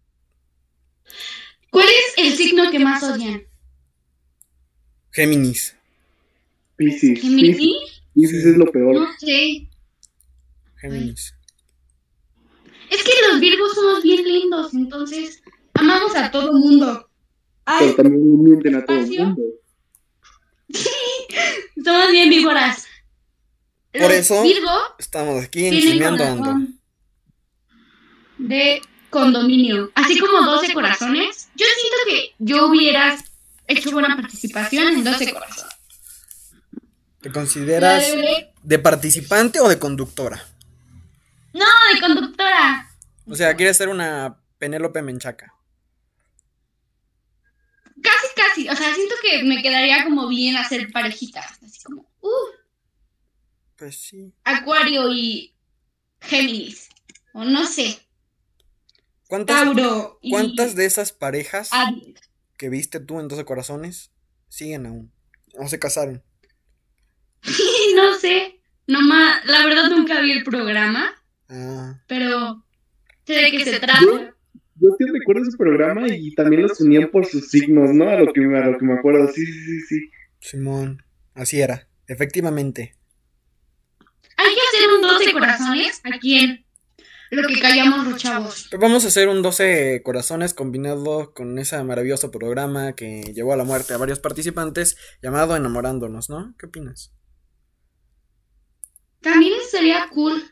¿Cuál 1.71 1.87
es 1.87 2.13
el 2.17 2.35
signo 2.35 2.69
que 2.71 2.79
más 2.79 3.03
odian? 3.03 3.43
Géminis. 5.11 5.76
Piscis. 6.77 7.19
Piscis, 7.19 7.21
¿Géminis? 7.21 7.75
Piscis 8.13 8.45
es 8.45 8.57
lo 8.57 8.65
peor. 8.71 8.95
No 8.95 9.07
sé. 9.19 9.67
Géminis. 10.79 11.33
Es 12.89 13.03
que 13.03 13.11
los 13.29 13.39
virgos 13.41 13.73
somos 13.73 14.01
bien 14.03 14.23
lindos, 14.23 14.73
entonces 14.73 15.41
amamos 15.73 16.15
a 16.15 16.31
todo 16.31 16.53
mundo. 16.53 17.09
Pero 17.79 17.95
también 17.95 18.43
mienten 18.43 18.75
a 18.75 18.85
todo 18.85 18.97
Espacio. 18.97 19.25
mundo. 19.25 19.41
somos 21.83 22.11
bien 22.11 22.29
víboras. 22.29 22.85
Por 23.91 24.11
eso- 24.11 24.43
Virgo 24.43 24.69
Estamos 24.99 25.43
aquí 25.43 25.65
en 25.65 25.71
tienen 25.71 25.91
Chismeando 25.91 26.23
Ando. 26.23 26.37
corazón 26.43 26.79
de 28.37 28.81
condominio, 29.09 29.91
así 29.95 30.19
como 30.19 30.41
12 30.43 30.73
corazones. 30.73 31.49
Yo 31.55 31.65
siento 31.65 31.97
que 32.07 32.35
yo 32.37 32.67
hubiera 32.67 33.17
hecho 33.67 33.91
buena 33.91 34.15
participación 34.15 34.89
en 34.89 35.03
12 35.03 35.33
corazones. 35.33 35.73
¿Te 37.27 37.33
consideras 37.33 38.05
De- 38.63 38.79
participante 38.79 39.59
o 39.59 39.67
de 39.67 39.77
conductora? 39.77 40.41
No, 41.51 41.65
de 41.93 41.99
conductora. 41.99 42.89
O 43.25 43.35
sea, 43.35 43.53
quieres 43.57 43.75
ser 43.75 43.89
una 43.89 44.39
Penélope 44.57 45.01
Menchaca. 45.01 45.53
Casi, 48.01 48.27
casi. 48.33 48.69
O 48.69 48.75
sea, 48.77 48.95
siento 48.95 49.15
que 49.21 49.43
me 49.43 49.61
quedaría 49.61 50.05
como 50.05 50.29
bien 50.29 50.55
hacer 50.55 50.89
parejitas. 50.93 51.45
Así 51.61 51.83
como, 51.83 52.03
uh, 52.21 52.29
Pues 53.75 53.99
sí. 53.99 54.33
Acuario 54.45 55.11
y 55.11 55.53
Géminis. 56.21 56.87
O 57.33 57.43
no 57.43 57.65
sé, 57.65 57.99
¿Cuántas, 59.27 59.63
Tauro 59.65 60.17
y 60.21 60.31
¿Cuántas 60.31 60.75
de 60.75 60.85
esas 60.85 61.11
parejas 61.11 61.71
que 62.57 62.69
viste 62.69 63.01
tú 63.01 63.19
en 63.19 63.27
12 63.27 63.43
corazones 63.43 64.11
siguen 64.47 64.85
aún? 64.85 65.11
O 65.59 65.67
se 65.67 65.77
casaron. 65.77 66.23
no 67.95 68.13
sé. 68.15 68.59
Nomás, 68.87 69.45
la 69.45 69.65
verdad 69.65 69.89
nunca 69.89 70.21
vi 70.21 70.31
el 70.31 70.43
programa, 70.43 71.13
Ah, 71.49 72.01
pero 72.07 72.63
sé 73.25 73.33
de 73.33 73.51
qué 73.51 73.63
se 73.65 73.79
trata. 73.79 73.99
Yo- 74.01 74.29
Yo 74.79 74.89
sí 74.97 75.05
recuerdo 75.11 75.41
ese 75.43 75.57
programa 75.57 76.07
y 76.07 76.35
también 76.35 76.61
los 76.61 76.79
unían 76.81 77.09
por 77.09 77.25
sus 77.25 77.49
signos, 77.49 77.89
¿no? 77.93 78.07
A 78.09 78.15
lo 78.19 78.31
que, 78.31 78.41
a 78.41 78.67
lo 78.69 78.77
que 78.77 78.85
me 78.85 78.93
acuerdo. 78.93 79.27
Sí, 79.33 79.43
sí, 79.45 79.53
sí, 79.63 79.81
sí. 79.81 80.09
Simón. 80.39 81.03
Así 81.33 81.59
era. 81.59 81.87
Efectivamente. 82.07 82.95
Hay 84.37 84.53
que 84.53 84.61
hacer 84.77 84.89
un 84.95 85.01
12 85.01 85.31
corazones 85.33 85.99
aquí 86.03 86.37
en 86.37 86.65
lo 87.31 87.47
que 87.47 87.59
callamos 87.59 88.05
los 88.07 88.21
chavos. 88.21 88.69
Vamos 88.79 89.03
a 89.03 89.07
hacer 89.07 89.27
un 89.29 89.41
12 89.41 90.01
corazones 90.03 90.53
combinado 90.53 91.33
con 91.33 91.57
ese 91.59 91.81
maravilloso 91.83 92.29
programa 92.31 92.93
que 92.93 93.21
llevó 93.33 93.53
a 93.53 93.57
la 93.57 93.63
muerte 93.63 93.93
a 93.93 93.97
varios 93.97 94.19
participantes 94.19 94.95
llamado 95.23 95.55
Enamorándonos, 95.55 96.29
¿no? 96.29 96.53
¿Qué 96.59 96.67
opinas? 96.67 97.13
También 99.21 99.53
sería 99.69 100.09
cool. 100.13 100.43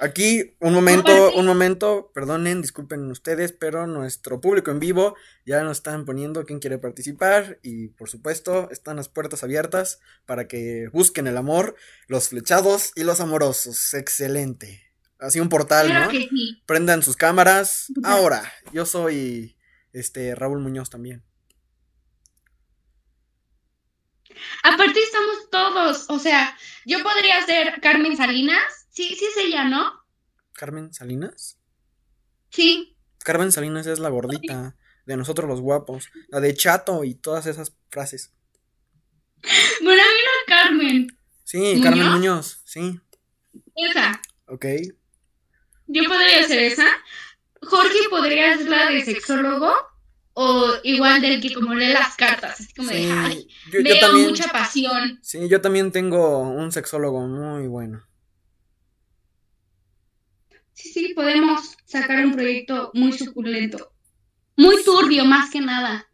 Aquí, 0.00 0.56
un 0.58 0.74
momento, 0.74 1.32
un 1.34 1.46
momento, 1.46 2.10
perdonen, 2.12 2.60
disculpen 2.60 3.08
ustedes, 3.10 3.52
pero 3.52 3.86
nuestro 3.86 4.40
público 4.40 4.72
en 4.72 4.80
vivo 4.80 5.14
ya 5.46 5.62
nos 5.62 5.76
están 5.76 6.04
poniendo 6.04 6.44
quién 6.44 6.58
quiere 6.58 6.78
participar 6.78 7.60
y 7.62 7.88
por 7.88 8.08
supuesto 8.08 8.68
están 8.72 8.96
las 8.96 9.08
puertas 9.08 9.44
abiertas 9.44 10.00
para 10.26 10.48
que 10.48 10.88
busquen 10.92 11.28
el 11.28 11.36
amor, 11.36 11.76
los 12.08 12.30
flechados 12.30 12.90
y 12.96 13.04
los 13.04 13.20
amorosos. 13.20 13.94
Excelente. 13.94 14.82
Así 15.20 15.38
un 15.38 15.48
portal, 15.48 15.86
Claro 15.86 16.06
¿no? 16.06 16.10
que 16.10 16.26
sí. 16.28 16.60
Prendan 16.66 17.02
sus 17.04 17.16
cámaras. 17.16 17.86
Ahora, 18.02 18.42
yo 18.72 18.84
soy 18.86 19.56
este 19.92 20.34
Raúl 20.34 20.58
Muñoz 20.58 20.90
también. 20.90 21.22
Aparte 24.62 25.00
estamos 25.00 25.50
todos, 25.50 26.06
o 26.08 26.18
sea, 26.18 26.56
yo 26.84 27.02
podría 27.02 27.44
ser 27.44 27.80
Carmen 27.80 28.16
Salinas. 28.16 28.86
Sí, 28.90 29.16
sí 29.18 29.24
es 29.24 29.36
ella, 29.46 29.64
¿no? 29.64 29.92
Carmen 30.52 30.92
Salinas. 30.92 31.58
Sí. 32.50 32.96
Carmen 33.18 33.52
Salinas 33.52 33.86
es 33.86 33.98
la 33.98 34.10
gordita 34.10 34.76
de 35.06 35.16
nosotros 35.16 35.48
los 35.48 35.60
guapos, 35.60 36.10
la 36.28 36.40
de 36.40 36.54
chato 36.54 37.04
y 37.04 37.14
todas 37.14 37.46
esas 37.46 37.74
frases. 37.90 38.32
Bueno, 39.82 40.02
a 40.02 40.06
mí 40.06 40.20
no 40.24 40.54
Carmen. 40.54 41.18
Sí, 41.44 41.58
¿Muñoz? 41.58 41.82
Carmen 41.82 42.08
Muñoz, 42.08 42.62
sí. 42.64 43.00
Esa. 43.74 44.20
Ok. 44.46 44.66
Yo 45.86 46.04
podría 46.04 46.46
ser 46.46 46.62
esa. 46.62 46.86
Jorge 47.60 47.98
podría 48.10 48.56
ser 48.56 48.68
la 48.68 48.90
de 48.90 49.04
sexólogo. 49.04 49.72
O 50.34 50.72
igual 50.82 51.20
del 51.20 51.40
que 51.42 51.52
como 51.52 51.74
lee 51.74 51.92
las 51.92 52.16
cartas. 52.16 52.60
Así 52.60 52.72
como 52.74 52.88
de, 52.88 53.10
ay, 53.12 53.46
yo, 53.70 53.80
yo 53.80 53.84
veo 53.84 54.00
también, 54.00 54.28
mucha 54.30 54.48
pasión. 54.48 55.18
sí, 55.22 55.48
yo 55.48 55.60
también 55.60 55.92
tengo 55.92 56.40
un 56.40 56.72
sexólogo 56.72 57.26
muy 57.26 57.66
bueno. 57.66 58.06
Sí, 60.72 60.88
sí, 60.88 61.12
podemos 61.14 61.76
sacar 61.84 62.24
un 62.24 62.32
proyecto 62.32 62.90
muy 62.94 63.12
suculento. 63.12 63.92
Muy 64.56 64.82
turbio, 64.84 65.24
más 65.24 65.50
que 65.50 65.60
nada. 65.60 66.08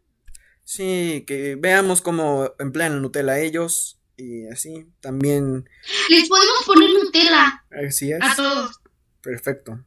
Sí, 0.63 1.23
que 1.25 1.55
veamos 1.55 2.01
cómo 2.01 2.53
emplean 2.59 2.93
la 2.93 2.99
Nutella 2.99 3.39
ellos 3.39 3.99
y 4.15 4.45
así 4.47 4.85
también. 4.99 5.67
Les 6.09 6.27
podemos 6.29 6.63
poner 6.65 6.89
Nutella 6.91 7.65
Así 7.87 8.11
es. 8.11 8.19
a 8.21 8.35
todos. 8.35 8.79
Perfecto. 9.21 9.83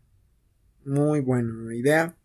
Muy 0.85 1.21
buena 1.21 1.75
idea. 1.75 2.17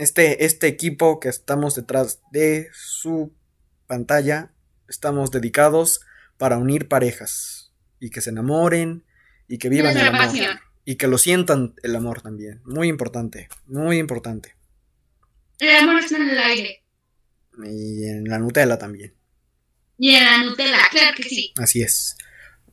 Este, 0.00 0.46
este 0.46 0.66
equipo 0.66 1.20
que 1.20 1.28
estamos 1.28 1.74
detrás 1.74 2.22
de 2.32 2.70
su 2.72 3.34
pantalla, 3.86 4.50
estamos 4.88 5.30
dedicados 5.30 6.00
para 6.38 6.56
unir 6.56 6.88
parejas 6.88 7.74
y 7.98 8.08
que 8.08 8.22
se 8.22 8.30
enamoren 8.30 9.04
y 9.46 9.58
que 9.58 9.68
vivan 9.68 9.94
el 9.94 10.06
amor 10.06 10.20
pasión. 10.22 10.58
y 10.86 10.94
que 10.94 11.06
lo 11.06 11.18
sientan 11.18 11.74
el 11.82 11.94
amor 11.94 12.22
también. 12.22 12.62
Muy 12.64 12.88
importante, 12.88 13.50
muy 13.66 13.98
importante. 13.98 14.56
El 15.58 15.76
amor 15.76 16.00
está 16.02 16.16
en 16.16 16.30
el 16.30 16.38
aire. 16.38 16.82
Y 17.62 18.06
en 18.06 18.24
la 18.24 18.38
Nutella 18.38 18.78
también. 18.78 19.14
Y 19.98 20.14
en 20.14 20.24
la 20.24 20.42
Nutella, 20.44 20.78
claro 20.90 21.14
que 21.14 21.24
sí. 21.24 21.52
Así 21.58 21.82
es. 21.82 22.16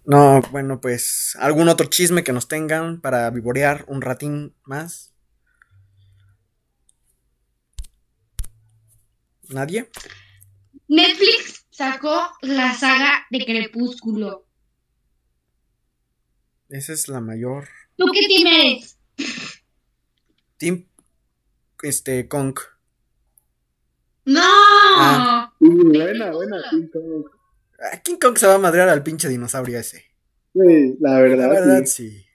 No, 0.06 0.40
bueno, 0.52 0.80
pues 0.80 1.36
algún 1.42 1.68
otro 1.68 1.88
chisme 1.88 2.24
que 2.24 2.32
nos 2.32 2.48
tengan 2.48 3.02
para 3.02 3.30
vivorear 3.32 3.84
un 3.90 4.02
ratín 4.02 4.56
más. 4.64 5.14
¿Nadie? 9.50 9.90
Netflix 10.88 11.66
sacó 11.70 12.32
la 12.42 12.74
saga 12.74 13.26
de 13.30 13.46
Crepúsculo. 13.46 14.48
Esa 16.70 16.94
es 16.94 17.08
la 17.08 17.22
mayor. 17.22 17.68
¿Tú 17.96 18.06
qué 18.14 18.28
team 18.28 18.48
eres? 18.48 18.98
Team. 20.58 20.88
Este, 21.82 22.28
Kong. 22.28 22.58
¡No! 24.26 24.42
Ah. 24.44 25.54
Sí, 25.60 25.68
buena, 25.70 26.32
buena. 26.32 26.58
King 26.70 26.88
Kong. 26.92 27.26
Ah, 27.80 28.02
King 28.04 28.18
Kong 28.18 28.38
se 28.38 28.48
va 28.48 28.56
a 28.56 28.60
madrear 28.60 28.90
al 28.90 29.04
pinche 29.04 29.30
dinosaurio 29.30 29.80
ese. 29.80 30.04
Sí, 30.54 30.98
la 31.00 31.20
verdad, 31.20 31.48
La 31.48 31.48
verdad, 31.48 31.86
sí. 31.86 32.10
sí. 32.10 32.26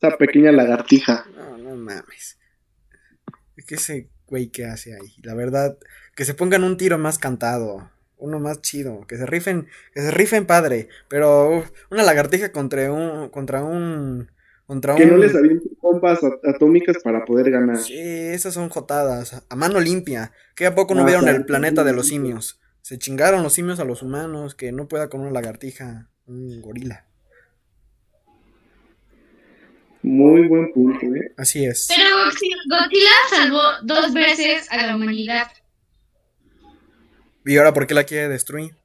Esa 0.00 0.16
pequeña 0.16 0.52
lagartija. 0.52 1.26
No, 1.34 1.58
no 1.58 1.74
mames. 1.74 2.38
Es 3.56 3.64
que 3.66 3.74
ese 3.74 4.10
güey 4.26 4.48
que 4.50 4.64
hace 4.64 4.94
ahí. 4.94 5.16
La 5.22 5.34
verdad, 5.34 5.76
que 6.18 6.24
se 6.24 6.34
pongan 6.34 6.64
un 6.64 6.76
tiro 6.76 6.98
más 6.98 7.16
cantado. 7.16 7.88
Uno 8.16 8.40
más 8.40 8.60
chido. 8.60 9.06
Que 9.06 9.16
se 9.16 9.24
rifen. 9.24 9.68
Que 9.94 10.00
se 10.00 10.10
rifen 10.10 10.46
padre. 10.46 10.88
Pero 11.08 11.58
uf, 11.58 11.70
una 11.92 12.02
lagartija 12.02 12.50
contra 12.50 12.90
un. 12.92 13.28
Contra 13.28 13.62
un. 13.62 14.28
Contra 14.66 14.96
Que 14.96 15.04
un. 15.04 15.10
no 15.10 15.16
les 15.18 15.32
avienten 15.36 15.70
bombas 15.80 16.18
at- 16.24 16.44
atómicas 16.44 16.96
para 17.04 17.24
poder 17.24 17.52
ganar. 17.52 17.76
Sí, 17.78 17.96
esas 17.96 18.52
son 18.54 18.68
jotadas. 18.68 19.44
A 19.48 19.54
mano 19.54 19.78
limpia. 19.78 20.32
¿Qué 20.56 20.66
a 20.66 20.74
poco 20.74 20.96
no 20.96 21.02
Ah, 21.02 21.06
vieron 21.06 21.28
el 21.28 21.44
planeta 21.44 21.84
de 21.84 21.92
los 21.92 22.08
simios? 22.08 22.58
Se 22.82 22.98
chingaron 22.98 23.44
los 23.44 23.52
simios 23.52 23.78
a 23.78 23.84
los 23.84 24.02
humanos, 24.02 24.56
que 24.56 24.72
no 24.72 24.88
pueda 24.88 25.08
con 25.08 25.20
una 25.20 25.30
lagartija, 25.30 26.08
un 26.26 26.60
gorila. 26.60 27.04
Muy 30.02 30.48
buen 30.48 30.72
punto, 30.72 31.06
¿eh? 31.14 31.32
Así 31.36 31.64
es. 31.64 31.86
Pero 31.88 32.16
Godzilla 32.16 33.10
salvó 33.30 33.60
dos 33.82 34.12
veces 34.14 34.66
a 34.70 34.86
la 34.86 34.96
humanidad. 34.96 35.46
¿Y 37.48 37.56
ahora 37.56 37.72
por 37.72 37.86
qué 37.86 37.94
la 37.94 38.04
quiere 38.04 38.28
destruir? 38.28 38.76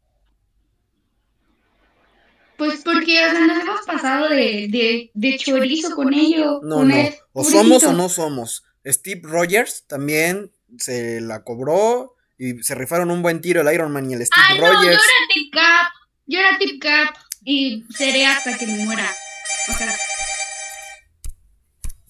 Pues 2.58 2.82
porque, 2.86 3.26
o 3.26 3.32
sea, 3.32 3.46
nos 3.46 3.62
hemos 3.62 3.82
pasado 3.82 4.30
de, 4.30 4.68
de, 4.70 5.12
de 5.14 5.38
chorizo 5.38 5.94
con 5.96 6.14
ello. 6.14 6.62
No, 6.64 6.78
con 6.78 6.88
no. 6.88 6.96
O 7.34 7.44
somos 7.44 7.84
o 7.84 7.92
no 7.92 8.08
somos. 8.08 8.64
Steve 8.86 9.20
Rogers 9.24 9.84
también 9.86 10.50
se 10.78 11.20
la 11.20 11.44
cobró 11.44 12.16
y 12.38 12.64
se 12.64 12.74
rifaron 12.76 13.12
un 13.12 13.22
buen 13.22 13.42
tiro 13.42 13.60
el 13.60 13.74
Iron 13.74 13.92
Man 13.92 14.10
y 14.10 14.14
el 14.14 14.26
Steve 14.26 14.42
Ay, 14.48 14.60
no, 14.60 14.66
yo 14.66 14.74
Rogers. 14.74 14.94
era 14.94 15.34
Tip 15.34 15.54
Cap. 15.54 15.92
Yo 16.26 16.40
era 16.40 16.58
Tip 16.58 16.82
Cap 16.82 17.16
y 17.44 17.84
seré 17.94 18.26
hasta 18.28 18.58
que 18.58 18.66
me 18.66 18.86
muera. 18.86 19.12
O 19.70 19.74
sea, 19.74 19.94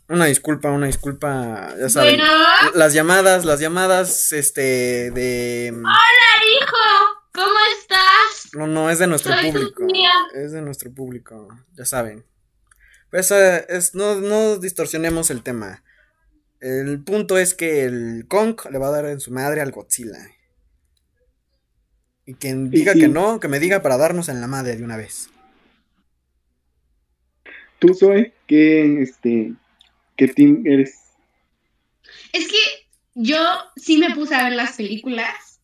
Una 0.09 0.25
disculpa, 0.25 0.69
una 0.69 0.87
disculpa, 0.87 1.75
ya 1.79 1.89
saben. 1.89 2.17
bueno, 2.17 2.31
Las 2.75 2.93
llamadas, 2.93 3.45
las 3.45 3.59
llamadas, 3.59 4.33
este, 4.33 5.11
de... 5.11 5.67
hijo, 5.73 6.77
¿cómo 7.31 7.55
estás? 7.79 8.53
No, 8.53 8.67
no, 8.67 8.89
es 8.89 8.99
de 8.99 9.07
nuestro 9.07 9.33
Soy 9.33 9.51
público. 9.51 9.87
Es 10.35 10.51
de 10.51 10.61
nuestro 10.61 10.93
público, 10.93 11.47
ya 11.73 11.85
saben. 11.85 12.25
Pues 13.09 13.31
eh, 13.31 13.65
es, 13.69 13.95
no, 13.95 14.15
no 14.15 14.57
distorsionemos 14.57 15.29
el 15.31 15.41
tema. 15.41 15.83
El 16.59 17.03
punto 17.03 17.37
es 17.37 17.53
que 17.53 17.83
el 17.85 18.25
Kong 18.27 18.59
le 18.71 18.79
va 18.79 18.87
a 18.87 18.91
dar 18.91 19.05
en 19.05 19.19
su 19.19 19.31
madre 19.31 19.61
al 19.61 19.71
Godzilla. 19.71 20.17
Y 22.25 22.35
quien 22.35 22.69
diga 22.69 22.93
sí. 22.93 23.01
que 23.01 23.07
no, 23.07 23.39
que 23.39 23.47
me 23.47 23.59
diga 23.59 23.81
para 23.81 23.97
darnos 23.97 24.29
en 24.29 24.41
la 24.41 24.47
madre 24.47 24.75
de 24.75 24.83
una 24.83 24.97
vez. 24.97 25.29
Tú, 27.79 27.93
Zoe, 27.93 28.33
¿qué, 28.47 29.01
este, 29.01 29.53
qué 30.15 30.27
team 30.27 30.63
eres? 30.65 30.99
Es 32.31 32.47
que 32.47 32.57
yo 33.15 33.39
sí 33.75 33.97
me 33.97 34.15
puse 34.15 34.35
a 34.35 34.43
ver 34.43 34.53
las 34.53 34.75
películas 34.75 35.59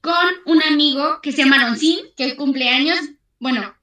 con 0.00 0.14
un 0.46 0.62
amigo 0.62 1.20
que 1.22 1.32
se 1.32 1.38
llama 1.38 1.66
Roncín, 1.66 1.98
que 2.16 2.36
cumple 2.36 2.68
años. 2.68 2.98
Bueno, 3.40 3.74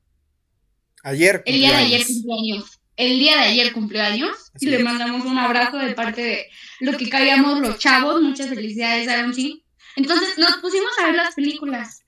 Ayer. 1.03 1.43
el 1.45 1.55
día 1.55 1.71
de 1.71 1.83
ayer 1.83 2.05
cumpleaños. 2.05 2.79
El 2.97 3.19
día 3.19 3.37
de 3.37 3.43
ayer 3.43 3.73
cumplió 3.73 4.03
años. 4.03 4.51
Así 4.53 4.67
Y 4.67 4.69
le 4.69 4.79
mandamos 4.79 5.25
un 5.25 5.37
abrazo 5.37 5.77
de 5.77 5.93
parte 5.93 6.21
de 6.21 6.45
lo 6.79 6.97
que 6.97 7.09
caíamos 7.09 7.59
los 7.59 7.77
chavos. 7.77 8.21
Muchas 8.21 8.47
felicidades 8.47 9.07
a 9.09 9.21
Roncín. 9.21 9.61
Entonces 9.97 10.37
nos 10.37 10.57
pusimos 10.57 10.91
a 10.99 11.07
ver 11.07 11.15
las 11.15 11.35
películas. 11.35 12.05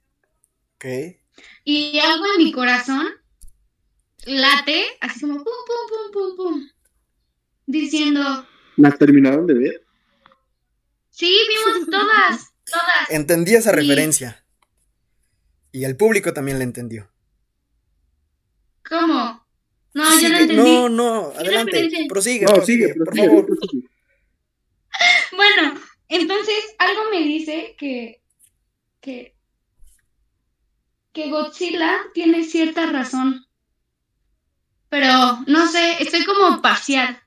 Ok. 0.76 0.86
Y 1.66 2.00
algo 2.00 2.26
en 2.26 2.44
mi 2.44 2.52
corazón 2.54 3.08
late, 4.26 4.86
así 5.02 5.22
como 5.22 5.36
pum, 5.36 5.46
pum, 5.46 5.88
pum, 5.90 6.12
pum, 6.12 6.36
pum. 6.36 6.70
Diciendo, 7.68 8.48
¿Las 8.78 8.98
terminaron 8.98 9.46
de 9.46 9.54
ver? 9.54 9.84
sí, 11.10 11.38
vimos 11.50 11.86
todas, 11.92 12.52
todas. 12.66 13.10
Entendí 13.10 13.54
esa 13.56 13.70
Sí. 13.72 13.76
referencia. 13.76 14.44
Y 15.72 15.84
el 15.84 15.96
público 15.98 16.34
también 16.34 16.58
la 16.58 16.64
entendió. 16.64 17.12
¿Cómo? 18.88 19.46
No, 19.94 20.20
yo 20.22 20.30
no 20.30 20.38
entendí. 20.38 20.56
no, 20.56 20.90
no, 20.90 21.32
¿Qué 21.34 21.40
adelante. 21.40 21.90
Prosigue, 22.08 22.46
No, 22.46 22.54
prosigue, 22.54 22.86
sigue, 22.88 22.96
por 22.96 23.06
prosigue, 23.06 23.28
favor. 23.28 23.46
prosigue. 23.46 23.88
Bueno, 25.36 25.80
entonces 26.08 26.56
algo 26.80 27.02
me 27.12 27.20
dice 27.20 27.76
que, 27.78 28.24
que, 29.02 29.36
que 31.14 31.30
Godzilla 31.30 31.98
tiene 32.16 32.44
cierta 32.44 32.88
razón. 32.88 33.46
Pero 34.90 35.40
no 35.46 35.68
sé, 35.68 36.02
estoy 36.02 36.24
como 36.26 36.62
parcial. 36.62 37.22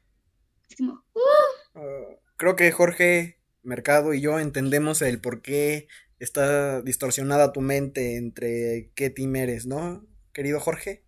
Uh, 1.80 2.16
creo 2.36 2.56
que 2.56 2.70
Jorge 2.72 3.38
Mercado 3.62 4.12
y 4.14 4.20
yo 4.20 4.38
entendemos 4.38 5.00
el 5.02 5.20
por 5.20 5.40
qué 5.42 5.88
está 6.18 6.82
distorsionada 6.82 7.52
tu 7.52 7.60
mente 7.62 8.16
entre 8.16 8.90
qué 8.94 9.08
team 9.10 9.36
eres, 9.36 9.66
¿no, 9.66 10.04
querido 10.32 10.60
Jorge? 10.60 11.02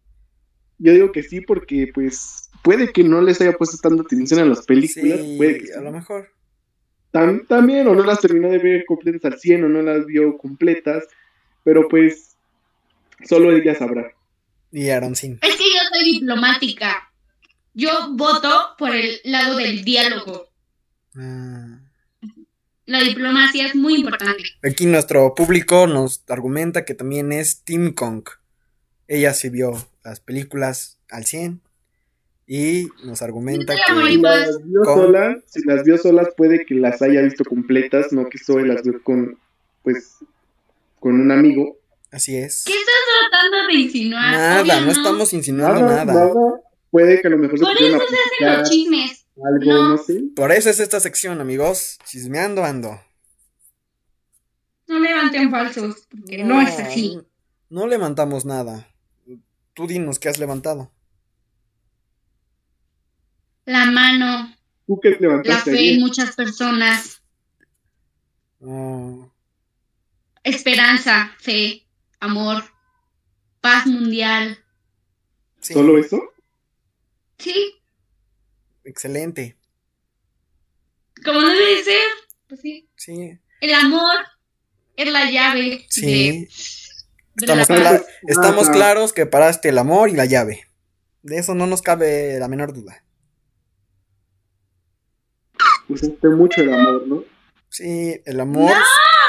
Yo 0.78 0.92
digo 0.92 1.12
que 1.12 1.22
sí 1.22 1.40
porque, 1.42 1.90
pues, 1.92 2.48
puede 2.64 2.90
que 2.92 3.04
no 3.04 3.20
les 3.20 3.40
haya 3.40 3.52
puesto 3.52 3.76
tanta 3.76 4.02
atención 4.02 4.40
a 4.40 4.44
las 4.46 4.64
películas, 4.64 5.20
Sí, 5.20 5.34
puede 5.36 5.58
que 5.58 5.66
sí. 5.66 5.72
a 5.74 5.80
lo 5.82 5.92
mejor. 5.92 6.28
Tam- 7.12 7.46
también, 7.46 7.86
o 7.86 7.94
no 7.94 8.02
las 8.04 8.20
terminó 8.20 8.48
de 8.48 8.58
ver 8.58 8.84
completas 8.86 9.30
al 9.32 9.38
100 9.38 9.64
o 9.64 9.68
no 9.68 9.82
las 9.82 10.06
vio 10.06 10.36
completas, 10.38 11.04
pero 11.62 11.86
pues, 11.88 12.36
solo 13.24 13.54
ella 13.54 13.74
sabrá. 13.74 14.10
Y 14.72 14.88
Aaroncín. 14.88 15.38
es 15.42 15.54
que 15.56 15.62
yo 15.64 15.80
soy 15.92 16.04
diplomática. 16.14 17.12
Yo 17.74 17.90
voto 18.12 18.70
por 18.78 18.94
el 18.94 19.20
lado 19.24 19.58
del 19.58 19.84
diálogo. 19.84 20.48
Ah. 21.16 21.78
La 22.86 23.00
diplomacia 23.00 23.66
es 23.66 23.74
muy 23.76 23.94
importante. 23.96 24.42
Aquí 24.62 24.86
nuestro 24.86 25.34
público 25.34 25.86
nos 25.86 26.24
argumenta 26.28 26.84
que 26.84 26.94
también 26.94 27.32
es 27.32 27.62
Team 27.62 27.92
Kong. 27.92 28.24
Ella 29.08 29.34
sí 29.34 29.50
vio 29.50 29.72
las 30.04 30.20
películas 30.20 30.98
al 31.10 31.24
100 31.24 31.60
y 32.46 32.88
nos 33.04 33.22
argumenta 33.22 33.74
que... 33.74 33.80
Si 33.94 34.16
las 34.18 34.62
vio 34.64 34.80
Con- 34.82 34.94
solas, 35.06 35.36
si 35.46 35.60
las 35.64 35.84
vio 35.84 35.96
solas 35.98 36.28
puede 36.36 36.64
que 36.66 36.74
las 36.74 37.00
haya 37.02 37.20
visto 37.22 37.44
completas, 37.44 38.12
no 38.12 38.28
que 38.28 38.38
Zoe 38.38 38.66
las 38.66 38.82
vio 38.82 39.02
con, 39.02 39.38
pues, 39.82 40.16
con 40.98 41.20
un 41.20 41.30
amigo. 41.30 41.76
Así 42.10 42.36
es. 42.36 42.64
¿Qué 42.66 42.72
estás 42.74 42.94
tratando 43.30 43.68
de 43.68 43.74
insinuar? 43.74 44.32
Nada, 44.32 44.80
no 44.80 44.90
estamos 44.90 45.32
insinuando 45.32 45.80
Nada, 45.82 46.04
nada. 46.04 46.24
nada. 46.26 46.34
Puede 46.90 47.20
que 47.22 47.28
a 47.28 47.30
lo 47.30 47.38
mejor 47.38 47.58
Por 47.60 47.70
eso 47.70 47.98
se 47.98 48.44
hacen 48.46 48.58
los 48.60 48.68
chismes. 48.70 49.21
Algo, 49.36 49.72
No. 49.72 49.88
no 49.90 49.98
sé. 49.98 50.22
Por 50.36 50.52
eso 50.52 50.70
es 50.70 50.80
esta 50.80 51.00
sección, 51.00 51.40
amigos. 51.40 51.98
Chismeando 52.04 52.64
ando. 52.64 53.00
No 54.86 54.98
levanten 54.98 55.50
falsos, 55.50 56.06
porque 56.10 56.44
no, 56.44 56.60
es 56.60 56.78
así. 56.78 57.18
No 57.70 57.86
levantamos 57.86 58.44
nada. 58.44 58.88
Tú 59.74 59.86
dinos 59.86 60.18
qué 60.18 60.28
has 60.28 60.38
levantado. 60.38 60.92
La 63.64 63.86
mano, 63.86 64.54
¿Tú 64.86 64.98
qué 65.00 65.10
la 65.12 65.18
levantaste 65.20 65.70
fe 65.70 65.94
en 65.94 66.00
muchas 66.00 66.34
personas, 66.34 67.22
No. 68.60 69.32
esperanza, 70.42 71.30
fe, 71.38 71.86
amor, 72.20 72.64
paz 73.60 73.86
mundial. 73.86 74.58
Sí, 75.60 75.74
¿Solo 75.74 75.96
eso? 75.98 76.20
Sí, 77.38 77.76
Excelente. 78.92 79.56
como 81.24 81.40
debe 81.40 81.76
de 81.76 81.84
ser. 81.84 82.02
Pues 82.48 82.60
sí. 82.60 82.88
Sí. 82.96 83.38
El 83.62 83.72
amor 83.74 84.16
es 84.96 85.10
la 85.10 85.30
llave 85.30 85.86
Sí. 85.88 86.02
de, 86.06 87.46
de 87.46 87.52
Estamos, 88.26 88.66
la 88.66 88.72
cla- 88.72 88.72
claros 88.72 89.12
que 89.14 89.24
paraste 89.24 89.70
el 89.70 89.78
amor 89.78 90.10
y 90.10 90.12
la 90.12 90.26
llave. 90.26 90.66
De 91.22 91.38
eso 91.38 91.54
no 91.54 91.66
nos 91.66 91.80
cabe 91.80 92.38
la 92.38 92.48
menor 92.48 92.74
duda. 92.74 93.02
Usaste 95.88 96.28
mucho 96.28 96.60
el 96.62 96.72
amor, 96.74 97.06
¿no? 97.06 97.24
Sí, 97.70 98.20
el 98.26 98.40
amor, 98.40 98.72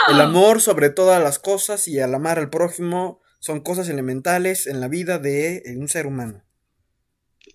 el 0.09 0.19
amor 0.19 0.59
sobre 0.61 0.89
todas 0.89 1.23
las 1.23 1.39
cosas 1.39 1.87
y 1.87 1.99
al 1.99 2.13
amar 2.13 2.37
al 2.39 2.49
prójimo 2.49 3.21
son 3.39 3.61
cosas 3.61 3.87
elementales 3.89 4.67
en 4.67 4.81
la 4.81 4.87
vida 4.89 5.19
de 5.19 5.63
un 5.77 5.87
ser 5.87 6.05
humano. 6.07 6.43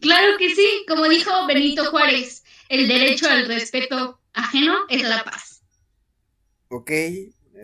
Claro 0.00 0.36
que 0.38 0.54
sí, 0.54 0.84
como 0.86 1.08
dijo 1.08 1.30
Benito 1.46 1.84
Juárez, 1.86 2.44
el 2.68 2.86
derecho 2.86 3.28
al 3.28 3.46
respeto 3.46 4.20
ajeno 4.32 4.76
es 4.88 5.02
la 5.02 5.24
paz. 5.24 5.62
¿Ok? 6.68 6.90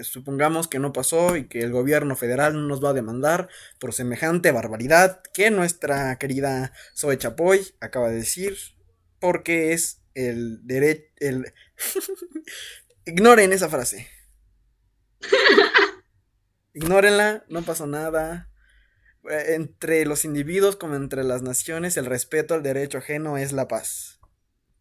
Supongamos 0.02 0.66
que 0.66 0.80
no 0.80 0.92
pasó 0.92 1.36
y 1.36 1.46
que 1.46 1.60
el 1.60 1.70
gobierno 1.70 2.16
federal 2.16 2.54
no 2.54 2.62
nos 2.62 2.82
va 2.82 2.90
a 2.90 2.94
demandar 2.94 3.48
por 3.78 3.92
semejante 3.92 4.50
barbaridad 4.50 5.22
que 5.32 5.50
nuestra 5.50 6.18
querida 6.18 6.72
Zoe 6.96 7.18
Chapoy 7.18 7.74
acaba 7.80 8.08
de 8.08 8.16
decir, 8.16 8.56
porque 9.20 9.72
es 9.72 10.02
el 10.14 10.66
derecho... 10.66 11.06
El... 11.18 11.52
Ignoren 13.06 13.52
esa 13.52 13.68
frase. 13.68 14.08
Ignórenla, 16.74 17.44
no 17.48 17.62
pasó 17.62 17.86
nada. 17.86 18.48
Eh, 19.30 19.54
Entre 19.54 20.04
los 20.06 20.24
individuos 20.24 20.76
como 20.76 20.94
entre 20.96 21.24
las 21.24 21.42
naciones, 21.42 21.96
el 21.96 22.06
respeto 22.06 22.54
al 22.54 22.62
derecho 22.62 22.98
ajeno 22.98 23.36
es 23.38 23.52
la 23.52 23.68
paz. 23.68 24.20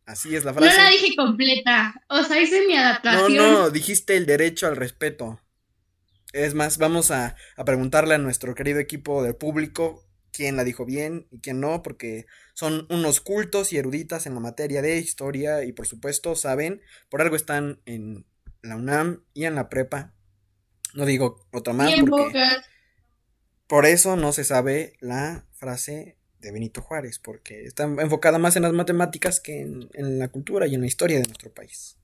Así 0.05 0.35
es 0.35 0.45
la 0.45 0.53
No 0.57 0.65
frase. 0.65 0.77
la 0.77 0.89
dije 0.89 1.15
completa, 1.15 1.93
o 2.09 2.23
sea, 2.23 2.41
hice 2.41 2.65
mi 2.67 2.75
No, 2.75 2.81
adaptación. 2.81 3.37
no, 3.37 3.69
dijiste 3.69 4.17
el 4.17 4.25
derecho 4.25 4.67
al 4.67 4.75
respeto. 4.75 5.39
Es 6.33 6.53
más, 6.55 6.77
vamos 6.77 7.11
a, 7.11 7.35
a 7.57 7.65
preguntarle 7.65 8.15
a 8.15 8.17
nuestro 8.19 8.55
querido 8.55 8.79
equipo 8.79 9.23
de 9.23 9.33
público 9.33 10.03
quién 10.31 10.55
la 10.57 10.63
dijo 10.63 10.85
bien 10.85 11.27
y 11.31 11.41
quién 11.41 11.59
no, 11.59 11.83
porque 11.83 12.25
son 12.55 12.87
unos 12.89 13.21
cultos 13.21 13.73
y 13.73 13.77
eruditas 13.77 14.25
en 14.25 14.33
la 14.35 14.39
materia 14.41 14.81
de 14.81 14.97
historia 14.99 15.63
y 15.63 15.73
por 15.73 15.87
supuesto 15.87 16.35
saben, 16.35 16.81
por 17.09 17.21
algo 17.21 17.35
están 17.35 17.81
en 17.85 18.25
la 18.61 18.77
UNAM 18.77 19.23
y 19.33 19.45
en 19.45 19.55
la 19.55 19.69
prepa. 19.69 20.13
No 20.93 21.05
digo 21.05 21.47
otra 21.51 21.73
más 21.73 21.87
Bien 21.87 22.05
porque 22.05 22.25
pocas. 22.25 22.65
Por 23.73 23.87
eso 23.87 24.15
no 24.15 24.31
se 24.33 24.43
sabe 24.43 24.93
la 24.99 25.47
frase 25.53 26.15
de 26.39 26.51
Benito 26.51 26.83
Juárez, 26.83 27.17
porque 27.17 27.63
está 27.65 27.85
enfocada 27.85 28.37
más 28.37 28.55
en 28.55 28.61
las 28.61 28.71
matemáticas 28.73 29.39
que 29.39 29.61
en, 29.61 29.89
en 29.95 30.19
la 30.19 30.27
cultura 30.27 30.67
y 30.67 30.75
en 30.75 30.81
la 30.81 30.85
historia 30.85 31.17
de 31.17 31.23
nuestro 31.23 31.51
país. 31.51 31.97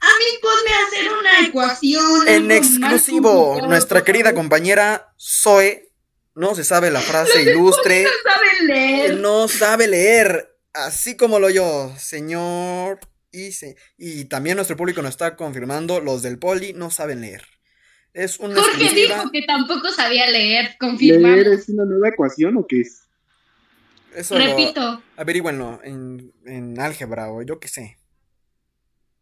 A 0.00 0.06
mí 0.18 0.38
ponme 0.42 0.74
a 0.74 0.86
hacer 0.86 1.12
una 1.18 1.46
ecuación. 1.48 2.28
En 2.28 2.50
exclusivo, 2.50 3.58
nuestra 3.66 4.04
querida 4.04 4.34
compañera 4.34 5.14
Zoe 5.18 5.94
no 6.34 6.54
se 6.54 6.62
sabe 6.62 6.90
la 6.90 7.00
frase 7.00 7.40
ilustre, 7.42 8.02
No 8.04 8.10
saben 8.30 8.66
leer. 8.66 9.16
no 9.16 9.48
sabe 9.48 9.86
leer, 9.88 10.58
así 10.74 11.16
como 11.16 11.38
lo 11.38 11.48
yo, 11.48 11.90
señor. 11.98 13.00
Y, 13.30 13.52
se- 13.52 13.76
y 13.96 14.26
también 14.26 14.56
nuestro 14.56 14.76
público 14.76 15.00
nos 15.00 15.12
está 15.12 15.36
confirmando, 15.36 16.00
los 16.00 16.20
del 16.20 16.38
poli 16.38 16.74
no 16.74 16.90
saben 16.90 17.22
leer. 17.22 17.46
Es 18.16 18.38
una 18.38 18.54
Jorge 18.54 18.84
exclusiva. 18.84 19.16
dijo 19.18 19.30
que 19.30 19.42
tampoco 19.42 19.90
sabía 19.92 20.30
leer. 20.30 20.76
Confirmamos. 20.80 21.36
¿Leer 21.36 21.48
es 21.48 21.68
una 21.68 21.84
nueva 21.84 22.08
ecuación 22.08 22.56
o 22.56 22.66
qué 22.66 22.80
es? 22.80 23.02
Eso 24.14 24.38
lo- 24.38 24.44
Repito. 24.46 25.02
averígüenlo 25.16 25.80
en, 25.84 26.32
en 26.46 26.80
álgebra 26.80 27.30
o 27.30 27.42
yo 27.42 27.60
qué 27.60 27.68
sé. 27.68 27.98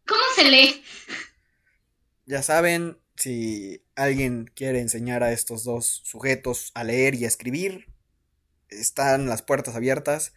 ¿Cómo 0.07 0.23
se 0.37 0.45
lee? 0.45 0.85
Ya 2.27 2.43
saben, 2.45 2.97
si 3.17 3.83
alguien 3.97 4.49
quiere 4.55 4.79
enseñar 4.81 5.25
a 5.25 5.33
estos 5.33 5.65
dos 5.65 6.03
sujetos 6.05 6.71
a 6.75 6.85
leer 6.85 7.17
y 7.17 7.25
a 7.25 7.29
escribir, 7.29 7.87
están 8.69 9.27
las 9.27 9.43
puertas 9.43 9.75
abiertas 9.75 10.33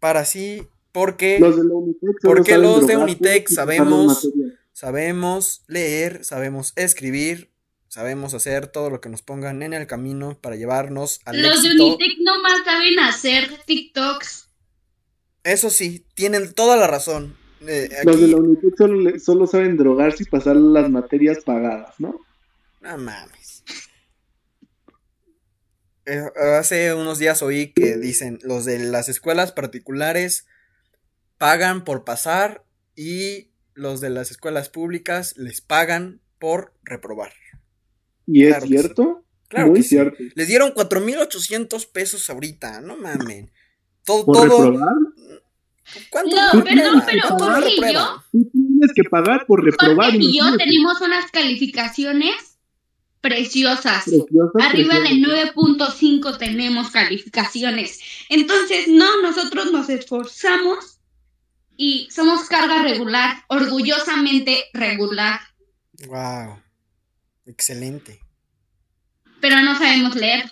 para 0.00 0.20
así, 0.20 0.66
porque 0.92 1.38
Los 1.38 1.56
de 1.56 1.62
Unitec 1.62 2.10
Porque 2.22 2.56
los 2.56 2.86
de 2.86 2.96
Unitec 2.96 3.48
sabemos- 3.50 4.26
sabemos 4.72 5.62
leer, 5.68 6.24
sabemos 6.24 6.72
escribir, 6.76 7.51
sabemos 7.92 8.32
hacer 8.32 8.68
todo 8.68 8.88
lo 8.88 9.02
que 9.02 9.10
nos 9.10 9.20
pongan 9.20 9.62
en 9.62 9.74
el 9.74 9.86
camino 9.86 10.38
para 10.40 10.56
llevarnos 10.56 11.20
al 11.26 11.42
Los 11.42 11.62
de. 11.62 11.72
Unitec 11.72 12.20
nomás 12.20 12.64
saben 12.64 12.98
hacer 12.98 13.50
TikToks. 13.66 14.48
Eso 15.44 15.68
sí, 15.68 16.06
tienen 16.14 16.54
toda 16.54 16.78
la 16.78 16.86
razón. 16.86 17.36
Eh, 17.60 17.90
Los 18.04 18.18
de 18.18 18.28
la 18.28 18.36
Unitec 18.38 18.78
solo, 18.78 19.18
solo 19.18 19.46
saben 19.46 19.76
drogarse 19.76 20.22
y 20.22 20.26
pasar 20.26 20.56
las 20.56 20.88
materias 20.88 21.40
pagadas, 21.44 21.94
¿no? 21.98 22.18
no 22.80 22.96
mames. 22.96 23.62
Eh, 26.06 26.22
hace 26.58 26.94
unos 26.94 27.18
días 27.18 27.42
oí 27.42 27.74
que 27.74 27.98
dicen, 27.98 28.38
los 28.42 28.64
de 28.64 28.78
las 28.78 29.10
escuelas 29.10 29.52
particulares 29.52 30.46
pagan 31.36 31.84
por 31.84 32.04
pasar 32.04 32.64
y 32.96 33.50
los 33.74 34.00
de 34.00 34.08
las 34.08 34.30
escuelas 34.30 34.70
públicas 34.70 35.36
les 35.36 35.60
pagan 35.60 36.22
por 36.38 36.72
reprobar. 36.84 37.32
Y 38.26 38.44
es 38.44 38.48
Claro 38.48 38.62
que 38.62 38.68
sí. 38.68 38.72
cierto, 38.78 39.24
Claro 39.48 39.66
muy 39.68 39.76
que 39.76 39.82
sí. 39.82 39.88
cierto. 39.90 40.16
Les 40.34 40.48
dieron 40.48 40.70
4.800 40.74 41.86
pesos 41.92 42.28
ahorita, 42.30 42.80
no 42.80 42.96
mamen. 42.96 43.50
Todo, 44.04 44.24
Por 44.24 44.48
todo. 44.48 44.70
reprobar, 44.70 44.94
¿Cuánto? 46.10 46.36
No, 46.36 46.64
perdón, 46.64 47.02
pero 47.04 47.92
yo, 47.92 48.22
tú 48.32 48.50
tienes 48.52 48.92
que 48.94 49.04
pagar 49.04 49.44
por 49.46 49.62
reprobar. 49.64 50.12
Jorge 50.12 50.18
y 50.24 50.38
yo 50.38 50.56
tenemos 50.56 51.00
unas 51.02 51.30
calificaciones 51.30 52.34
preciosas. 53.20 54.04
Preciosas, 54.04 54.62
Arriba 54.62 54.94
de 54.94 55.00
preciosas. 55.00 55.54
9.5 55.54 56.38
tenemos 56.38 56.90
calificaciones. 56.90 58.00
Entonces, 58.30 58.88
no, 58.88 59.20
nosotros 59.22 59.70
nos 59.70 59.88
esforzamos 59.90 60.98
y 61.76 62.08
somos 62.10 62.48
carga 62.48 62.82
regular, 62.82 63.44
orgullosamente 63.48 64.64
regular, 64.72 65.40
Wow. 66.08 66.61
Excelente. 67.46 68.20
pero 69.40 69.60
no 69.62 69.76
sabemos 69.76 70.14
leer. 70.16 70.44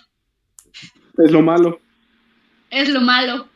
Es 1.23 1.31
lo 1.31 1.41
malo. 1.41 1.79
Es 2.69 2.89
lo 2.89 3.01
malo. 3.01 3.49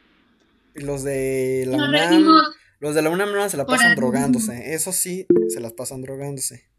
Los 0.73 1.03
de 1.03 1.65
la 1.67 1.77
Nos 1.77 1.89
UNAM. 1.89 2.41
Los 2.79 2.95
de 2.95 3.01
la 3.01 3.09
UNAM 3.09 3.31
no 3.33 3.49
se 3.49 3.57
la 3.57 3.65
pasan 3.65 3.95
drogándose. 3.95 4.73
Eso 4.73 4.91
sí, 4.91 5.25
se 5.49 5.59
las 5.59 5.73
pasan 5.73 6.01
drogándose. 6.01 6.69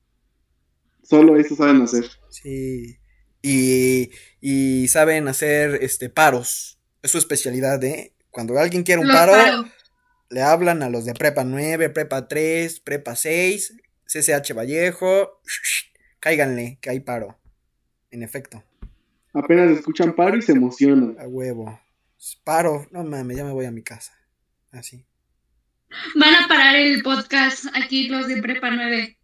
Solo 1.03 1.37
eso 1.38 1.57
saben 1.57 1.83
hacer. 1.83 2.05
Sí. 2.31 2.99
Y, 3.42 4.11
y 4.40 4.88
saben 4.88 5.29
hacer 5.29 5.79
este 5.83 6.11
paros. 6.11 6.79
Es 7.03 7.11
su 7.12 7.19
especialidad, 7.19 7.83
¿eh? 7.85 8.14
Cuando 8.31 8.59
alguien 8.59 8.83
quiere 8.83 9.01
un 9.01 9.09
Los 9.09 9.16
paro, 9.16 9.33
paro. 9.33 9.64
le 10.31 10.42
hablan 10.42 10.83
a 10.83 10.90
los 10.90 11.05
de 11.05 11.14
prepa 11.14 11.45
9, 11.45 11.88
prepa 11.90 12.29
3, 12.29 12.81
prepa 12.81 13.16
6, 13.16 13.75
CCH 14.07 14.53
Vallejo. 14.55 15.40
Cáiganle, 16.20 16.79
que 16.81 16.90
hay 16.90 17.00
paro. 17.00 17.38
En 18.11 18.22
efecto. 18.22 18.64
Apenas 19.33 19.70
escuchan 19.70 20.14
paro 20.14 20.37
y 20.37 20.42
se 20.42 20.52
emocionan. 20.52 21.16
A 21.18 21.29
huevo. 21.29 21.81
Paro. 22.44 22.87
No 22.90 23.05
mames, 23.05 23.37
ya 23.37 23.44
me 23.44 23.52
voy 23.52 23.66
a 23.66 23.70
mi 23.70 23.83
casa. 23.83 24.12
Así. 24.72 25.05
Van 26.14 26.35
a 26.35 26.48
parar 26.48 26.76
el 26.76 27.02
podcast 27.02 27.66
aquí 27.74 28.09
los 28.09 28.26
de 28.29 28.40
Prepa 28.40 28.70
9. 28.70 29.18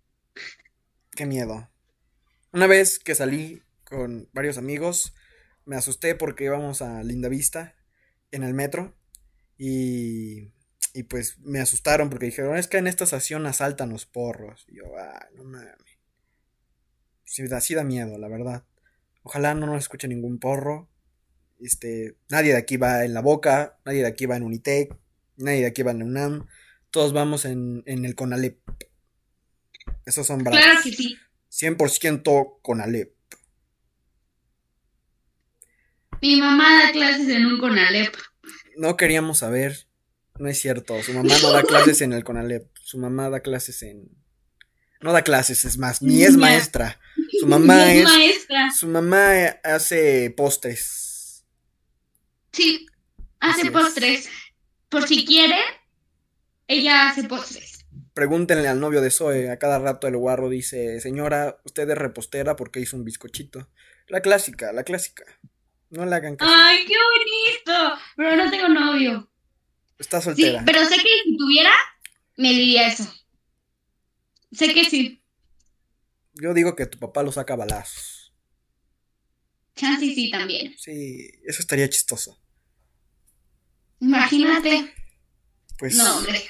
Qué 1.12 1.26
miedo. 1.26 1.70
Una 2.52 2.66
vez 2.66 2.98
que 2.98 3.14
salí 3.14 3.62
con 3.85 4.28
varios 4.33 4.59
amigos, 4.59 5.14
me 5.64 5.76
asusté 5.76 6.14
porque 6.14 6.44
íbamos 6.44 6.83
a 6.83 7.02
Linda 7.02 7.28
Vista 7.28 7.74
en 8.31 8.42
el 8.42 8.55
metro 8.55 8.96
y, 9.57 10.52
y 10.94 11.02
pues 11.05 11.38
me 11.38 11.61
asustaron 11.61 12.11
porque 12.11 12.26
dijeron, 12.26 12.57
es 12.57 12.68
que 12.68 12.78
en 12.78 12.87
esta 12.87 13.05
estación 13.05 13.46
asaltan 13.46 13.90
los 13.90 14.07
porros. 14.07 14.66
Y 14.68 14.76
yo, 14.76 14.85
ah, 14.98 15.28
no 15.35 15.44
mames. 15.44 15.91
Sí, 17.33 17.49
da, 17.49 17.62
sí 17.62 17.75
da 17.75 17.83
miedo, 17.83 18.18
la 18.18 18.29
verdad. 18.29 18.62
Ojalá 19.23 19.55
no 19.55 19.64
nos 19.64 19.79
escuche 19.79 20.07
ningún 20.07 20.38
porro. 20.38 20.90
Este, 21.61 22.18
nadie 22.29 22.53
de 22.53 22.59
aquí 22.59 22.77
va 22.77 23.07
en 23.07 23.14
la 23.14 23.23
boca, 23.23 23.79
nadie 23.87 24.03
de 24.03 24.07
aquí 24.07 24.27
va 24.27 24.37
en 24.37 24.42
Unitec, 24.42 24.95
nadie 25.38 25.61
de 25.61 25.66
aquí 25.66 25.83
va 25.83 25.92
en 25.92 26.01
la 26.01 26.05
UNAM. 26.05 26.47
Todos 26.90 27.14
vamos 27.14 27.47
en, 27.47 27.85
en 27.87 28.05
el 28.05 28.14
Conalep. 28.16 28.61
Esos 30.05 30.27
son 30.27 30.45
bravos. 30.45 30.61
Claro 30.61 30.81
que 30.85 30.92
sí. 30.92 31.16
100% 31.51 32.59
Conalep. 32.61 33.14
Mi 36.21 36.38
mamá 36.38 36.85
da 36.85 36.92
clases 36.92 37.31
en 37.31 37.47
un 37.47 37.59
Conalep. 37.59 38.14
No 38.77 38.99
queríamos 38.99 39.38
saber. 39.38 39.87
No 40.38 40.51
es 40.51 40.61
cierto. 40.61 41.03
Su 41.03 41.14
mamá 41.14 41.33
no 41.40 41.51
da 41.51 41.62
clases 41.66 42.03
en 42.03 42.12
el 42.12 42.25
Conalep. 42.25 42.68
Su 42.83 42.99
mamá 42.99 43.31
da 43.31 43.40
clases 43.40 43.83
en. 43.85 44.11
No 45.01 45.12
da 45.12 45.23
clases, 45.23 45.64
es 45.64 45.79
más, 45.79 46.01
ni 46.01 46.23
es 46.23 46.37
maestra. 46.37 47.01
Su 47.42 47.48
mamá 47.48 47.92
es 47.92 47.98
es. 47.98 48.05
maestra. 48.05 48.70
Su 48.70 48.87
mamá 48.88 49.46
hace 49.64 50.31
postres. 50.37 51.44
Sí, 52.52 52.87
Así 53.40 53.61
hace 53.61 53.66
es. 53.68 53.72
postres. 53.72 54.28
Por 54.88 55.09
si 55.09 55.24
quiere, 55.24 55.59
ella 56.68 57.09
hace 57.09 57.24
postres. 57.24 57.85
Pregúntenle 58.14 58.68
al 58.68 58.78
novio 58.78 59.00
de 59.00 59.11
Zoe. 59.11 59.50
A 59.50 59.59
cada 59.59 59.78
rato 59.78 60.07
el 60.07 60.16
guarro 60.16 60.48
dice: 60.48 61.00
Señora, 61.00 61.59
usted 61.64 61.88
es 61.88 61.96
repostera 61.98 62.57
porque 62.57 62.81
hizo 62.81 62.96
un 62.96 63.05
bizcochito. 63.05 63.68
La 64.09 64.20
clásica, 64.20 64.72
la 64.72 64.85
clásica. 64.85 65.24
No 65.90 66.05
le 66.07 66.14
hagan 66.14 66.37
caso. 66.37 66.50
¡Ay, 66.55 66.85
qué 66.87 66.94
bonito! 66.94 67.98
Pero 68.16 68.37
no 68.37 68.50
tengo 68.50 68.68
novio. 68.68 69.31
Está 69.98 70.20
Sí, 70.20 70.24
soltera. 70.26 70.62
pero 70.66 70.85
sé 70.85 70.96
que 70.96 71.09
si 71.24 71.37
tuviera, 71.37 71.72
me 72.37 72.50
diría 72.50 72.88
eso. 72.88 73.05
Sé 74.52 74.74
que 74.74 74.85
sí. 74.85 75.21
Yo 76.35 76.55
digo 76.55 76.75
que 76.75 76.87
tu 76.87 76.99
papá 76.99 77.23
lo 77.23 77.33
saca 77.33 77.55
a 77.55 77.59
balazos. 77.59 78.35
Chance 79.75 80.05
y 80.05 80.14
sí 80.14 80.31
también. 80.31 80.75
Sí, 80.79 81.31
eso 81.45 81.61
estaría 81.61 81.88
chistoso. 81.88 82.38
Imagínate. 84.01 84.92
Pues. 85.79 85.95
No, 85.97 86.18
hombre. 86.18 86.42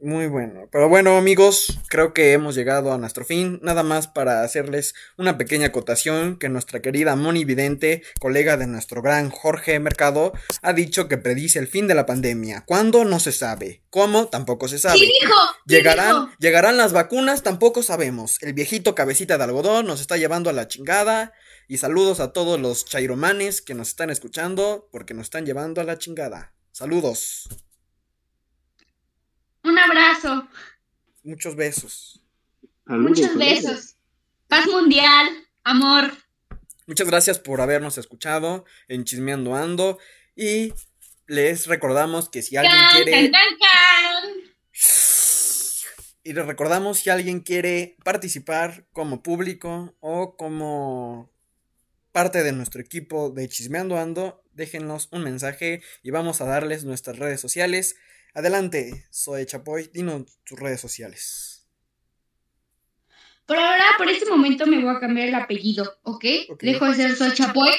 Muy 0.00 0.28
bueno. 0.28 0.68
Pero 0.70 0.88
bueno, 0.88 1.16
amigos, 1.16 1.80
creo 1.88 2.14
que 2.14 2.32
hemos 2.32 2.54
llegado 2.54 2.92
a 2.92 2.98
nuestro 2.98 3.24
fin. 3.24 3.58
Nada 3.62 3.82
más 3.82 4.06
para 4.06 4.44
hacerles 4.44 4.94
una 5.16 5.36
pequeña 5.36 5.68
acotación 5.68 6.38
que 6.38 6.48
nuestra 6.48 6.80
querida 6.80 7.16
Moni 7.16 7.44
Vidente, 7.44 8.04
colega 8.20 8.56
de 8.56 8.68
nuestro 8.68 9.02
gran 9.02 9.30
Jorge 9.30 9.80
Mercado, 9.80 10.32
ha 10.62 10.72
dicho 10.72 11.08
que 11.08 11.18
predice 11.18 11.58
el 11.58 11.66
fin 11.66 11.88
de 11.88 11.96
la 11.96 12.06
pandemia. 12.06 12.62
¿Cuándo? 12.64 13.04
No 13.04 13.18
se 13.18 13.32
sabe. 13.32 13.82
¿Cómo? 13.90 14.28
Tampoco 14.28 14.68
se 14.68 14.78
sabe. 14.78 14.98
Sí 14.98 15.10
dijo. 15.20 15.34
sí 15.66 15.74
¿Llegarán, 15.74 16.06
dijo. 16.06 16.30
¿Llegarán 16.38 16.76
las 16.76 16.92
vacunas? 16.92 17.42
Tampoco 17.42 17.82
sabemos. 17.82 18.36
El 18.40 18.52
viejito 18.52 18.94
cabecita 18.94 19.36
de 19.36 19.44
algodón 19.44 19.86
nos 19.86 20.00
está 20.00 20.16
llevando 20.16 20.48
a 20.48 20.52
la 20.52 20.68
chingada. 20.68 21.32
Y 21.66 21.78
saludos 21.78 22.20
a 22.20 22.32
todos 22.32 22.60
los 22.60 22.84
chairomanes 22.84 23.62
que 23.62 23.74
nos 23.74 23.88
están 23.88 24.10
escuchando 24.10 24.88
porque 24.92 25.12
nos 25.12 25.24
están 25.24 25.44
llevando 25.44 25.80
a 25.80 25.84
la 25.84 25.98
chingada. 25.98 26.54
Saludos. 26.70 27.48
Un 29.78 29.90
abrazo. 29.92 30.48
Muchos 31.22 31.54
besos. 31.54 32.20
Saludos, 32.86 33.10
Muchos 33.10 33.26
saludos. 33.26 33.38
besos. 33.48 33.96
Paz 34.48 34.66
mundial. 34.66 35.28
Amor. 35.62 36.12
Muchas 36.86 37.06
gracias 37.06 37.38
por 37.38 37.60
habernos 37.60 37.96
escuchado 37.96 38.64
en 38.88 39.04
Chismeando 39.04 39.54
Ando. 39.54 39.98
Y 40.34 40.72
les 41.26 41.66
recordamos 41.66 42.28
que 42.28 42.42
si 42.42 42.56
alguien 42.56 42.74
Can, 42.74 42.96
quiere. 42.96 43.12
can, 43.12 43.32
can, 43.32 43.58
can. 43.60 44.50
Y 46.24 46.32
les 46.32 46.44
recordamos 46.46 46.98
si 46.98 47.10
alguien 47.10 47.40
quiere 47.40 47.96
participar 48.04 48.86
como 48.92 49.22
público 49.22 49.96
o 50.00 50.36
como 50.36 51.30
parte 52.10 52.42
de 52.42 52.52
nuestro 52.52 52.80
equipo 52.80 53.30
de 53.30 53.48
Chismeando 53.48 53.96
Ando, 53.96 54.42
déjenos 54.52 55.08
un 55.12 55.22
mensaje 55.22 55.82
y 56.02 56.10
vamos 56.10 56.40
a 56.40 56.46
darles 56.46 56.84
nuestras 56.84 57.18
redes 57.18 57.40
sociales. 57.40 57.96
Adelante, 58.34 59.06
soy 59.10 59.46
Chapoy, 59.46 59.90
dinos 59.92 60.38
tus 60.44 60.58
redes 60.58 60.80
sociales. 60.80 61.48
Por 63.48 63.56
ahora, 63.56 63.84
por 63.96 64.08
este 64.10 64.28
momento 64.28 64.66
me 64.66 64.78
voy 64.84 64.94
a 64.94 65.00
cambiar 65.00 65.28
el 65.28 65.34
apellido, 65.34 65.98
¿ok? 66.02 66.24
Dejo 66.60 66.84
de 66.84 66.94
ser 66.94 67.16
Soy 67.16 67.32
Chapoy 67.32 67.70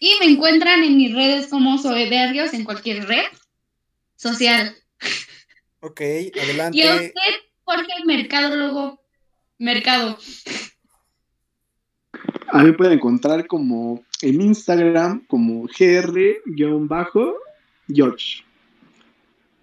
y 0.00 0.16
me 0.20 0.26
encuentran 0.26 0.82
en 0.82 0.96
mis 0.96 1.14
redes 1.14 1.48
como 1.48 1.76
Soy 1.76 2.08
Berrios 2.08 2.54
en 2.54 2.64
cualquier 2.64 3.06
red 3.06 3.26
social. 4.16 4.74
Ok, 5.80 6.00
adelante. 6.00 6.78
Y 6.78 6.82
a 6.82 6.94
usted, 6.94 7.12
Jorge, 7.64 7.92
mercadólogo, 8.06 9.02
mercado. 9.58 10.18
A 12.50 12.58
mí 12.60 12.64
me 12.64 12.72
pueden 12.72 12.94
encontrar 12.94 13.46
como 13.46 14.02
en 14.22 14.40
Instagram 14.40 15.26
como 15.26 15.64
gr-george. 15.64 16.88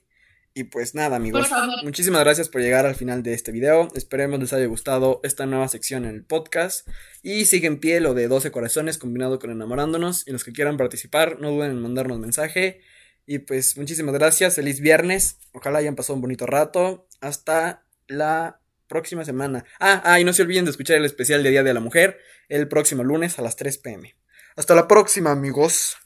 Y 0.58 0.64
pues 0.64 0.92
nada, 0.96 1.14
amigos. 1.14 1.48
Muchísimas 1.84 2.22
gracias 2.22 2.48
por 2.48 2.60
llegar 2.60 2.84
al 2.84 2.96
final 2.96 3.22
de 3.22 3.32
este 3.32 3.52
video. 3.52 3.86
Esperemos 3.94 4.40
les 4.40 4.52
haya 4.52 4.66
gustado 4.66 5.20
esta 5.22 5.46
nueva 5.46 5.68
sección 5.68 6.04
en 6.04 6.16
el 6.16 6.24
podcast. 6.24 6.88
Y 7.22 7.44
sigue 7.44 7.68
en 7.68 7.78
pie 7.78 8.00
lo 8.00 8.12
de 8.12 8.26
12 8.26 8.50
corazones 8.50 8.98
combinado 8.98 9.38
con 9.38 9.52
enamorándonos. 9.52 10.26
Y 10.26 10.32
los 10.32 10.42
que 10.42 10.52
quieran 10.52 10.76
participar, 10.76 11.38
no 11.38 11.52
duden 11.52 11.70
en 11.70 11.80
mandarnos 11.80 12.18
mensaje. 12.18 12.80
Y 13.24 13.38
pues 13.38 13.76
muchísimas 13.76 14.14
gracias. 14.14 14.56
Feliz 14.56 14.80
viernes. 14.80 15.38
Ojalá 15.52 15.78
hayan 15.78 15.94
pasado 15.94 16.16
un 16.16 16.22
bonito 16.22 16.44
rato. 16.44 17.06
Hasta 17.20 17.84
la 18.08 18.60
próxima 18.88 19.24
semana. 19.24 19.64
Ah, 19.78 20.02
ah, 20.04 20.18
y 20.18 20.24
no 20.24 20.32
se 20.32 20.42
olviden 20.42 20.64
de 20.64 20.72
escuchar 20.72 20.96
el 20.96 21.04
especial 21.04 21.44
de 21.44 21.50
Día 21.50 21.62
de 21.62 21.72
la 21.72 21.78
Mujer 21.78 22.18
el 22.48 22.66
próximo 22.66 23.04
lunes 23.04 23.38
a 23.38 23.42
las 23.42 23.54
3 23.54 23.78
pm. 23.78 24.16
Hasta 24.56 24.74
la 24.74 24.88
próxima, 24.88 25.30
amigos. 25.30 25.96